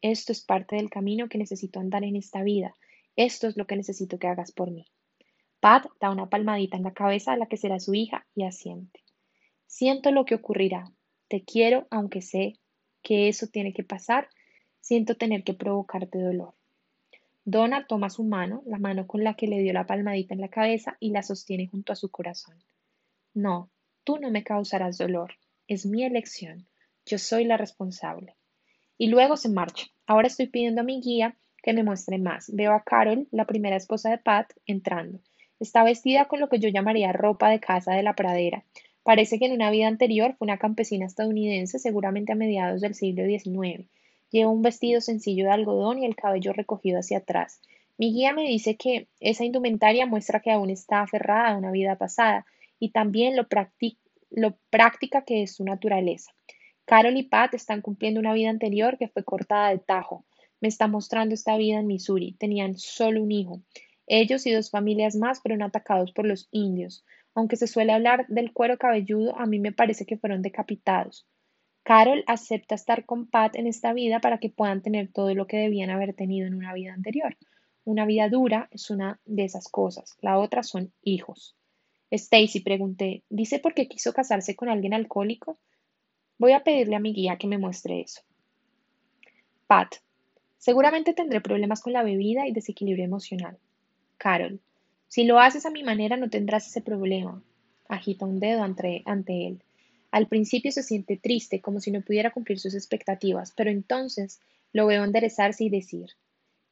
[0.00, 2.72] Esto es parte del camino que necesito andar en esta vida,
[3.16, 4.86] esto es lo que necesito que hagas por mí.
[5.64, 9.00] Pat da una palmadita en la cabeza a la que será su hija y asiente.
[9.66, 10.92] Siento lo que ocurrirá.
[11.26, 12.58] Te quiero aunque sé
[13.00, 14.28] que eso tiene que pasar.
[14.80, 16.52] Siento tener que provocarte dolor.
[17.46, 20.50] Donna toma su mano, la mano con la que le dio la palmadita en la
[20.50, 22.62] cabeza, y la sostiene junto a su corazón.
[23.32, 23.70] No,
[24.04, 25.32] tú no me causarás dolor.
[25.66, 26.66] Es mi elección.
[27.06, 28.36] Yo soy la responsable.
[28.98, 29.86] Y luego se marcha.
[30.04, 32.54] Ahora estoy pidiendo a mi guía que me muestre más.
[32.54, 35.20] Veo a Carol, la primera esposa de Pat, entrando.
[35.60, 38.64] Está vestida con lo que yo llamaría ropa de casa de la pradera.
[39.02, 43.24] Parece que en una vida anterior fue una campesina estadounidense, seguramente a mediados del siglo
[43.24, 43.86] XIX.
[44.30, 47.60] Lleva un vestido sencillo de algodón y el cabello recogido hacia atrás.
[47.96, 51.96] Mi guía me dice que esa indumentaria muestra que aún está aferrada a una vida
[51.96, 52.44] pasada
[52.80, 53.46] y también lo,
[54.70, 56.32] práctica que es su naturaleza.
[56.84, 60.24] Carol y Pat están cumpliendo una vida anterior que fue cortada de tajo.
[60.60, 62.32] Me está mostrando esta vida en Missouri.
[62.32, 63.60] Tenían solo un hijo.
[64.06, 67.04] Ellos y dos familias más fueron atacados por los indios.
[67.34, 71.26] Aunque se suele hablar del cuero cabelludo, a mí me parece que fueron decapitados.
[71.82, 75.58] Carol acepta estar con Pat en esta vida para que puedan tener todo lo que
[75.58, 77.36] debían haber tenido en una vida anterior.
[77.84, 80.16] Una vida dura es una de esas cosas.
[80.20, 81.56] La otra son hijos.
[82.10, 85.58] Stacy, pregunté, ¿dice por qué quiso casarse con alguien alcohólico?
[86.38, 88.22] Voy a pedirle a mi guía que me muestre eso.
[89.66, 89.96] Pat,
[90.64, 93.58] Seguramente tendré problemas con la bebida y desequilibrio emocional.
[94.16, 94.60] Carol,
[95.08, 97.42] si lo haces a mi manera no tendrás ese problema.
[97.88, 99.04] Agita un dedo ante,
[99.46, 99.62] él.
[100.10, 104.40] Al principio se siente triste, como si no pudiera cumplir sus expectativas, pero entonces
[104.72, 106.10] lo veo enderezarse y decir,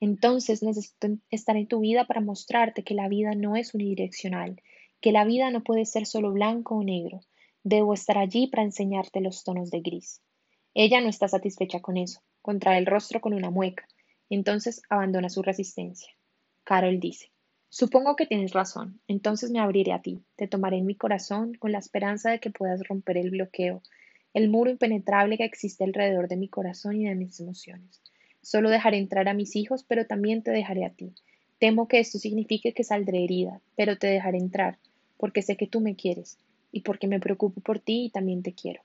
[0.01, 4.61] Entonces necesito estar en tu vida para mostrarte que la vida no es unidireccional,
[5.01, 7.21] que la vida no puede ser solo blanco o negro.
[7.63, 10.21] Debo estar allí para enseñarte los tonos de gris.
[10.75, 13.87] Ella no está satisfecha con eso, contrae el rostro con una mueca,
[14.31, 16.13] entonces abandona su resistencia.
[16.65, 17.31] Carol dice,
[17.69, 21.73] Supongo que tienes razón, entonces me abriré a ti, te tomaré en mi corazón con
[21.73, 23.83] la esperanza de que puedas romper el bloqueo,
[24.35, 28.03] el muro impenetrable que existe alrededor de mi corazón y de mis emociones.
[28.43, 31.15] Solo dejaré entrar a mis hijos, pero también te dejaré a ti.
[31.59, 34.79] Temo que esto signifique que saldré herida, pero te dejaré entrar,
[35.17, 36.39] porque sé que tú me quieres,
[36.73, 38.83] y porque me preocupo por ti y también te quiero.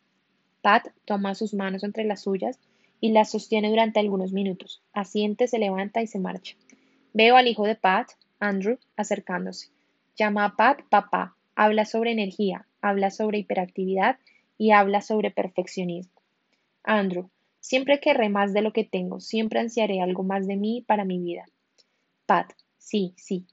[0.61, 2.59] Pat toma sus manos entre las suyas
[3.01, 4.81] y las sostiene durante algunos minutos.
[4.93, 6.55] Asiente, se levanta y se marcha.
[7.19, 9.69] Veo al hijo de Pat, Andrew, acercándose.
[10.15, 11.35] Llama a Pat papá.
[11.55, 14.19] Habla sobre energía, habla sobre hiperactividad
[14.55, 16.21] y habla sobre perfeccionismo.
[16.83, 21.05] Andrew, Siempre querré más de lo que tengo, siempre ansiaré algo más de mí para
[21.05, 21.43] mi vida.
[22.27, 23.47] Pat, sí, sí.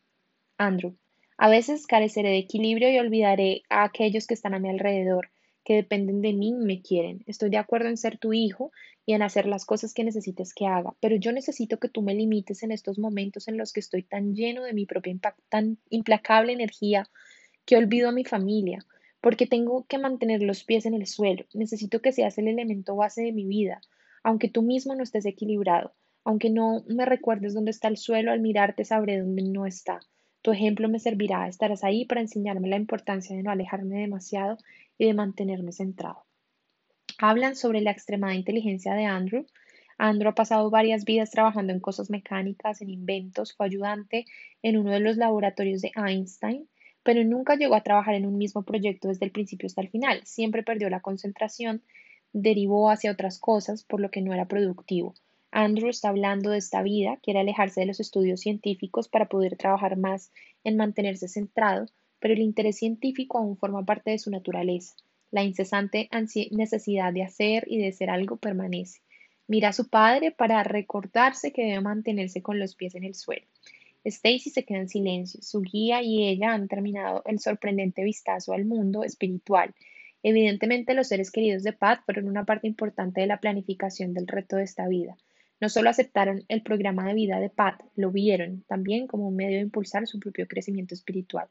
[0.59, 0.95] Andrew,
[1.39, 5.31] a veces careceré de equilibrio y olvidaré a aquellos que están a mi alrededor,
[5.65, 7.23] que dependen de mí me quieren.
[7.27, 8.71] Estoy de acuerdo en ser tu hijo
[9.07, 12.15] y en hacer las cosas que necesites que haga, pero yo necesito que tú me
[12.15, 15.15] limites en estos momentos en los que estoy tan lleno de mi propia
[15.49, 17.09] tan implacable energía
[17.65, 18.85] que olvido a mi familia,
[19.21, 21.45] porque tengo que mantener los pies en el suelo.
[21.55, 23.81] Necesito que seas el elemento base de mi vida
[24.25, 25.93] aunque tú mismo no estés equilibrado,
[26.25, 30.01] aunque no me recuerdes dónde está el suelo, al mirarte sabré dónde no está.
[30.43, 34.59] Tu ejemplo me servirá, estarás ahí para enseñarme la importancia de no alejarme demasiado
[34.99, 36.25] y de mantenerme centrado.
[37.19, 39.47] Hablan sobre la extremada inteligencia de Andrew.
[39.99, 44.25] Andrew ha pasado varias vidas trabajando en cosas mecánicas, en inventos, fue ayudante
[44.63, 46.69] en uno de los laboratorios de Einstein,
[47.03, 50.21] pero nunca llegó a trabajar en un mismo proyecto desde el principio hasta el final.
[50.25, 51.83] Siempre perdió la concentración
[52.35, 55.15] derivó hacia otras cosas, por lo que no era productivo.
[55.53, 59.97] Andrew está hablando de esta vida, quiere alejarse de los estudios científicos para poder trabajar
[59.97, 60.33] más
[60.65, 61.87] en mantenerse centrado,
[62.25, 64.95] pero el interés científico aún forma parte de su naturaleza.
[65.31, 66.09] La incesante
[66.53, 69.03] necesidad de hacer y de ser algo permanece.
[69.47, 73.45] Mira a su padre para recordarse que debe mantenerse con los pies en el suelo.
[74.05, 75.43] Stacy se queda en silencio.
[75.43, 79.75] Su guía y ella han terminado el sorprendente vistazo al mundo espiritual
[80.23, 84.57] Evidentemente, los seres queridos de Pat fueron una parte importante de la planificación del reto
[84.57, 85.19] de esta vida.
[85.61, 89.59] No solo aceptaron el programa de vida de Pat, lo vieron también como un medio
[89.59, 91.49] de impulsar su propio crecimiento espiritual.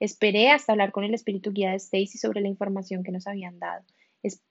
[0.00, 3.58] Esperé hasta hablar con el espíritu guía de Stacy sobre la información que nos habían
[3.58, 3.84] dado.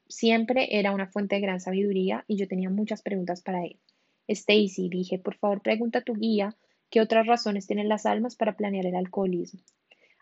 [0.08, 3.80] siempre era una fuente de gran sabiduría y yo tenía muchas preguntas para él.
[4.28, 6.56] Stacy, dije, por favor pregunta a tu guía
[6.90, 9.62] qué otras razones tienen las almas para planear el alcoholismo.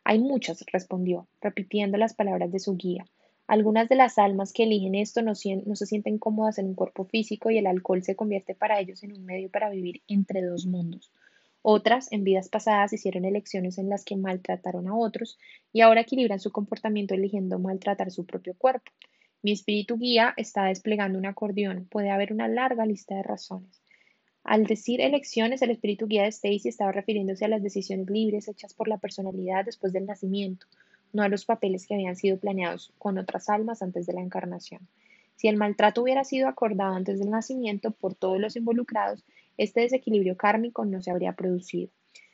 [0.03, 3.05] Hay muchas, respondió, repitiendo las palabras de su guía.
[3.47, 7.51] Algunas de las almas que eligen esto no, se sienten cómodas en un cuerpo físico
[7.51, 11.11] y el alcohol se convierte para ellos en un medio para vivir entre dos mundos.
[11.63, 15.37] Otras, en vidas pasadas, hicieron elecciones en las que maltrataron a otros
[15.71, 18.91] y ahora equilibran su comportamiento eligiendo maltratar su propio cuerpo.
[19.43, 21.87] Mi espíritu guía está desplegando un acordeón.
[21.89, 23.81] Puede haber una larga lista de razones.
[24.43, 28.73] Al decir elecciones, el espíritu guía de Stacy estaba refiriéndose a las decisiones libres hechas
[28.73, 30.65] por la personalidad después del nacimiento,
[31.13, 34.87] no a los papeles que habían sido planeados con otras almas antes de la encarnación.
[35.35, 39.23] Si el maltrato hubiera sido acordado antes del nacimiento por todos los involucrados,
[39.57, 41.89] este desequilibrio kármico no se habría producido.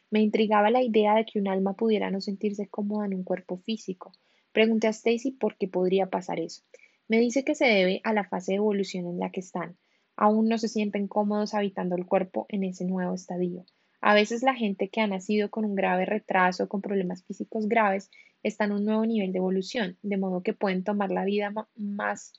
[0.09, 3.57] Me intrigaba la idea de que un alma pudiera no sentirse cómoda en un cuerpo
[3.57, 4.13] físico.
[4.53, 6.63] Pregunté a Stacy por qué podría pasar eso.
[7.07, 9.77] Me dice que se debe a la fase de evolución en la que están.
[10.15, 13.65] Aún no se sienten cómodos habitando el cuerpo en ese nuevo estadio.
[14.01, 17.67] A veces la gente que ha nacido con un grave retraso o con problemas físicos
[17.67, 18.09] graves
[18.43, 22.33] está en un nuevo nivel de evolución, de modo que pueden tomar la vida más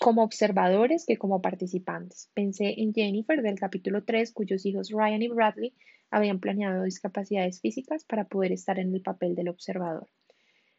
[0.00, 2.30] como observadores que como participantes.
[2.32, 5.74] Pensé en Jennifer del capítulo 3, cuyos hijos Ryan y Bradley
[6.10, 10.08] habían planeado discapacidades físicas para poder estar en el papel del observador.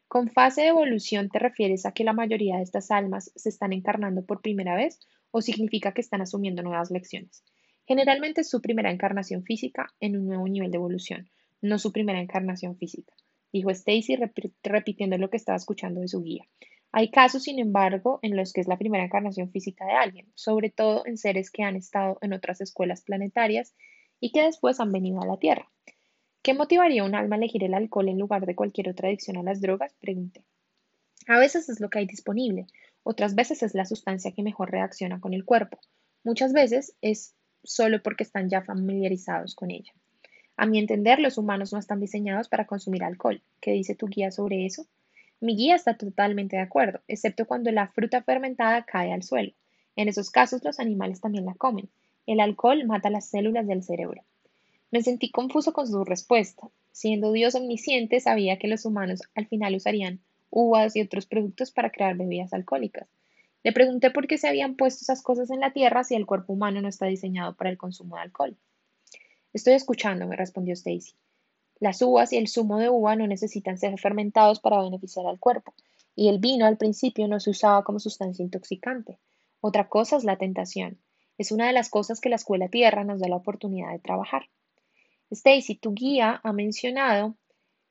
[0.07, 3.74] Con fase de evolución te refieres a que la mayoría de estas almas se están
[3.74, 4.99] encarnando por primera vez
[5.30, 7.43] o significa que están asumiendo nuevas lecciones.
[7.86, 11.30] Generalmente es su primera encarnación física en un nuevo nivel de evolución,
[11.61, 13.13] no su primera encarnación física
[13.51, 14.17] dijo Stacy
[14.63, 16.45] repitiendo lo que estaba escuchando de su guía.
[16.93, 20.69] Hay casos, sin embargo, en los que es la primera encarnación física de alguien, sobre
[20.69, 23.73] todo en seres que han estado en otras escuelas planetarias
[24.19, 25.71] y que después han venido a la Tierra.
[26.41, 29.37] ¿Qué motivaría a un alma a elegir el alcohol en lugar de cualquier otra adicción
[29.37, 29.93] a las drogas?
[30.01, 30.43] Pregunté.
[31.27, 32.67] A veces es lo que hay disponible,
[33.03, 35.79] otras veces es la sustancia que mejor reacciona con el cuerpo,
[36.23, 39.93] muchas veces es solo porque están ya familiarizados con ella.
[40.57, 43.41] A mi entender, los humanos no están diseñados para consumir alcohol.
[43.59, 44.87] ¿Qué dice tu guía sobre eso?
[45.41, 49.53] Mi guía está totalmente de acuerdo, excepto cuando la fruta fermentada cae al suelo.
[49.95, 51.89] En esos casos los animales también la comen.
[52.27, 54.21] El alcohol mata las células del cerebro.
[54.91, 56.69] Me sentí confuso con su respuesta.
[56.91, 60.19] Siendo Dios omnisciente, sabía que los humanos al final usarían
[60.51, 63.09] uvas y otros productos para crear bebidas alcohólicas.
[63.63, 66.53] Le pregunté por qué se habían puesto esas cosas en la tierra si el cuerpo
[66.53, 68.55] humano no está diseñado para el consumo de alcohol.
[69.53, 71.15] Estoy escuchando, me respondió Stacy.
[71.82, 75.73] Las uvas y el zumo de uva no necesitan ser fermentados para beneficiar al cuerpo,
[76.15, 79.17] y el vino al principio no se usaba como sustancia intoxicante.
[79.61, 80.99] Otra cosa es la tentación.
[81.39, 84.47] Es una de las cosas que la escuela tierra nos da la oportunidad de trabajar.
[85.32, 87.36] Stacy, tu guía ha mencionado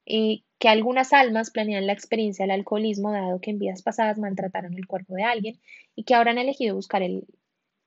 [0.07, 4.75] eh, que algunas almas planean la experiencia del alcoholismo dado que en vidas pasadas maltrataron
[4.75, 5.59] el cuerpo de alguien
[5.97, 7.27] y que ahora han elegido buscar el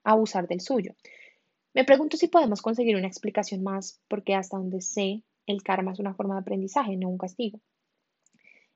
[0.04, 0.95] abusar del suyo.
[1.74, 6.00] Me pregunto si podemos conseguir una explicación más, porque hasta donde sé, el karma es
[6.00, 7.60] una forma de aprendizaje, no un castigo.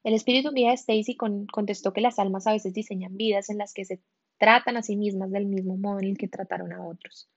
[0.04, 3.74] El espíritu guía de Stacy contestó que las almas a veces diseñan vidas en las
[3.74, 4.00] que se
[4.38, 7.30] tratan a sí mismas del mismo modo en el que trataron a otros.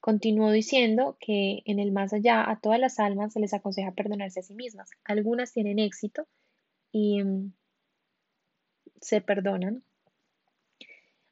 [0.00, 4.40] Continuó diciendo que en el más allá a todas las almas se les aconseja perdonarse
[4.40, 4.90] a sí mismas.
[5.02, 6.26] Algunas tienen éxito
[6.92, 7.54] y mm,
[9.00, 9.82] se perdonan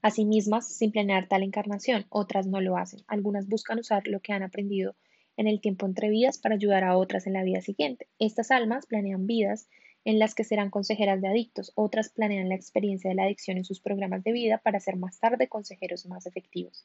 [0.00, 3.04] a sí mismas sin planear tal encarnación, otras no lo hacen.
[3.06, 4.96] Algunas buscan usar lo que han aprendido
[5.36, 8.08] en el tiempo entre vidas para ayudar a otras en la vida siguiente.
[8.18, 9.68] Estas almas planean vidas
[10.04, 13.64] en las que serán consejeras de adictos, otras planean la experiencia de la adicción en
[13.64, 16.84] sus programas de vida para ser más tarde consejeros más efectivos.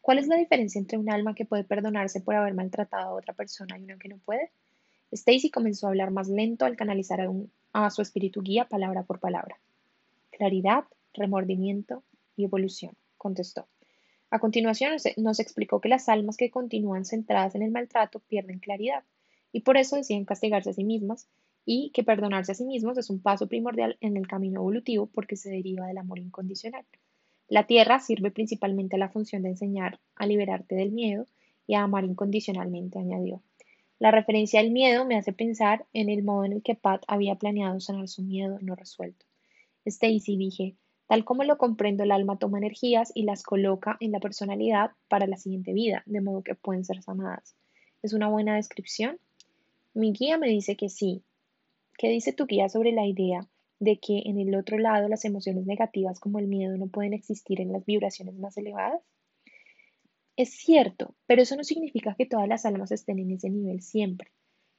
[0.00, 3.34] ¿Cuál es la diferencia entre un alma que puede perdonarse por haber maltratado a otra
[3.34, 4.50] persona y una que no puede?
[5.12, 7.20] Stacy comenzó a hablar más lento al canalizar
[7.72, 9.58] a, su espíritu guía palabra por palabra.
[10.30, 12.02] Claridad, remordimiento
[12.36, 13.66] y evolución, contestó.
[14.30, 19.02] A continuación nos explicó que las almas que continúan centradas en el maltrato pierden claridad
[19.52, 21.28] y por eso deciden castigarse a sí mismas
[21.64, 25.36] y que perdonarse a sí mismos es un paso primordial en el camino evolutivo porque
[25.36, 26.84] se deriva del amor incondicional.
[27.48, 31.26] La tierra sirve principalmente a la función de enseñar a liberarte del miedo
[31.66, 33.42] y a amar incondicionalmente, añadió.
[33.98, 37.34] La referencia al miedo me hace pensar en el modo en el que Pat había
[37.34, 39.26] planeado sanar su miedo no resuelto.
[39.84, 40.76] Stacy dije,
[41.10, 45.26] tal como lo comprendo, el alma toma energías y las coloca en la personalidad para
[45.26, 47.56] la siguiente vida, de modo que pueden ser sanadas.
[48.00, 49.18] ¿Es una buena descripción?
[49.92, 51.24] Mi guía me dice que sí.
[51.98, 53.40] ¿Qué dice tu guía sobre la idea
[53.80, 57.60] de que en el otro lado las emociones negativas como el miedo no pueden existir
[57.60, 59.02] en las vibraciones más elevadas?
[60.36, 64.30] Es cierto, pero eso no significa que todas las almas estén en ese nivel siempre.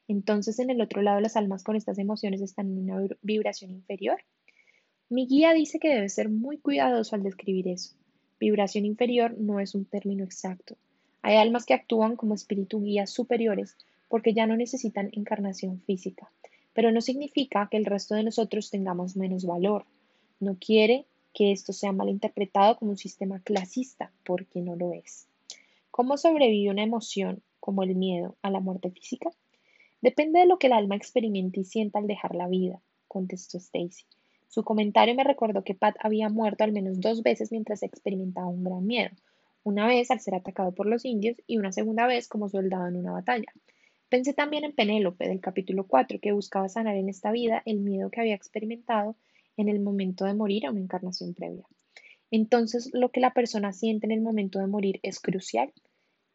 [0.07, 4.23] Entonces, en el otro lado, las almas con estas emociones están en una vibración inferior.
[5.12, 7.93] Mi guía dice que debe ser muy cuidadoso al describir eso.
[8.39, 10.76] Vibración inferior no es un término exacto.
[11.22, 13.78] Hay almas que actúan como espíritu guías superiores
[14.09, 16.32] porque ya no necesitan encarnación física
[16.74, 19.86] pero no significa que el resto de nosotros tengamos menos valor.
[20.39, 25.28] No quiere que esto sea malinterpretado como un sistema clasista, porque no lo es.
[25.91, 29.30] ¿Cómo sobrevive una emoción como el miedo a la muerte física?
[30.01, 34.05] Depende de lo que el alma experimente y sienta al dejar la vida, contestó Stacy.
[34.53, 38.65] Su comentario me recordó que Pat había muerto al menos dos veces mientras experimentaba un
[38.65, 39.15] gran miedo,
[39.63, 42.97] una vez al ser atacado por los indios y una segunda vez como soldado en
[42.97, 43.47] una batalla.
[44.09, 48.09] Pensé también en Penélope del capítulo 4, que buscaba sanar en esta vida el miedo
[48.09, 49.15] que había experimentado
[49.55, 51.63] en el momento de morir a una encarnación previa.
[52.29, 55.71] Entonces, ¿lo que la persona siente en el momento de morir es crucial?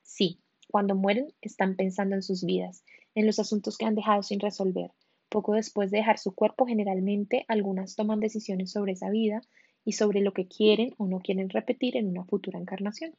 [0.00, 0.40] Sí,
[0.70, 2.82] cuando mueren están pensando en sus vidas,
[3.14, 4.90] en los asuntos que han dejado sin resolver.
[5.36, 9.42] Poco después de dejar su cuerpo, generalmente algunas toman decisiones sobre esa vida
[9.84, 13.14] y sobre lo que quieren o no quieren repetir en una futura encarnación.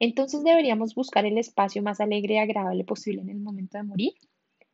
[0.00, 4.14] Entonces deberíamos buscar el espacio más alegre y agradable posible en el momento de morir.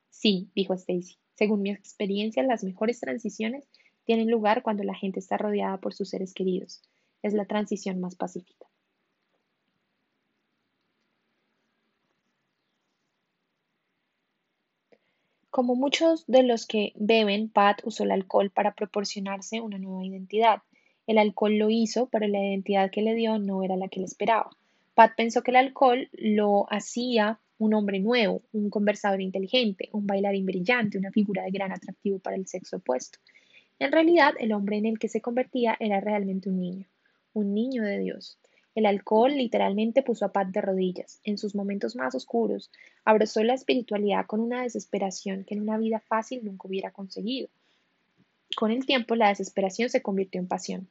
[0.09, 1.19] Sí, dijo Stacy.
[1.35, 3.69] Según mi experiencia, las mejores transiciones
[4.05, 6.81] tienen lugar cuando la gente está rodeada por sus seres queridos.
[7.21, 8.65] Es la transición más pacífica.
[15.55, 20.63] Como muchos de los que beben, Pat usó el alcohol para proporcionarse una nueva identidad.
[21.07, 24.07] El alcohol lo hizo, pero la identidad que le dio no era la que le
[24.07, 24.51] esperaba.
[24.95, 30.45] Pat pensó que el alcohol lo hacía un hombre nuevo, un conversador inteligente, un bailarín
[30.45, 33.21] brillante, una figura de gran atractivo para el sexo opuesto.
[33.79, 36.89] En realidad, el hombre en el que se convertía era realmente un niño,
[37.33, 38.41] un niño de Dios.
[38.75, 41.21] El alcohol literalmente puso a Pat de rodillas.
[41.25, 42.71] En sus momentos más oscuros,
[43.05, 47.49] abrazó la espiritualidad con una desesperación que en una vida fácil nunca hubiera conseguido.
[48.57, 50.89] Con el tiempo, la desesperación se convirtió en pasión.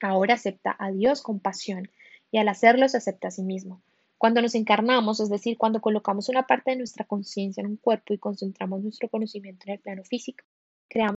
[0.00, 1.90] Ahora acepta a Dios con pasión
[2.30, 3.82] y al hacerlo se acepta a sí mismo.
[4.16, 8.12] Cuando nos encarnamos, es decir, cuando colocamos una parte de nuestra conciencia en un cuerpo
[8.12, 10.44] y concentramos nuestro conocimiento en el plano físico,
[10.88, 11.16] creamos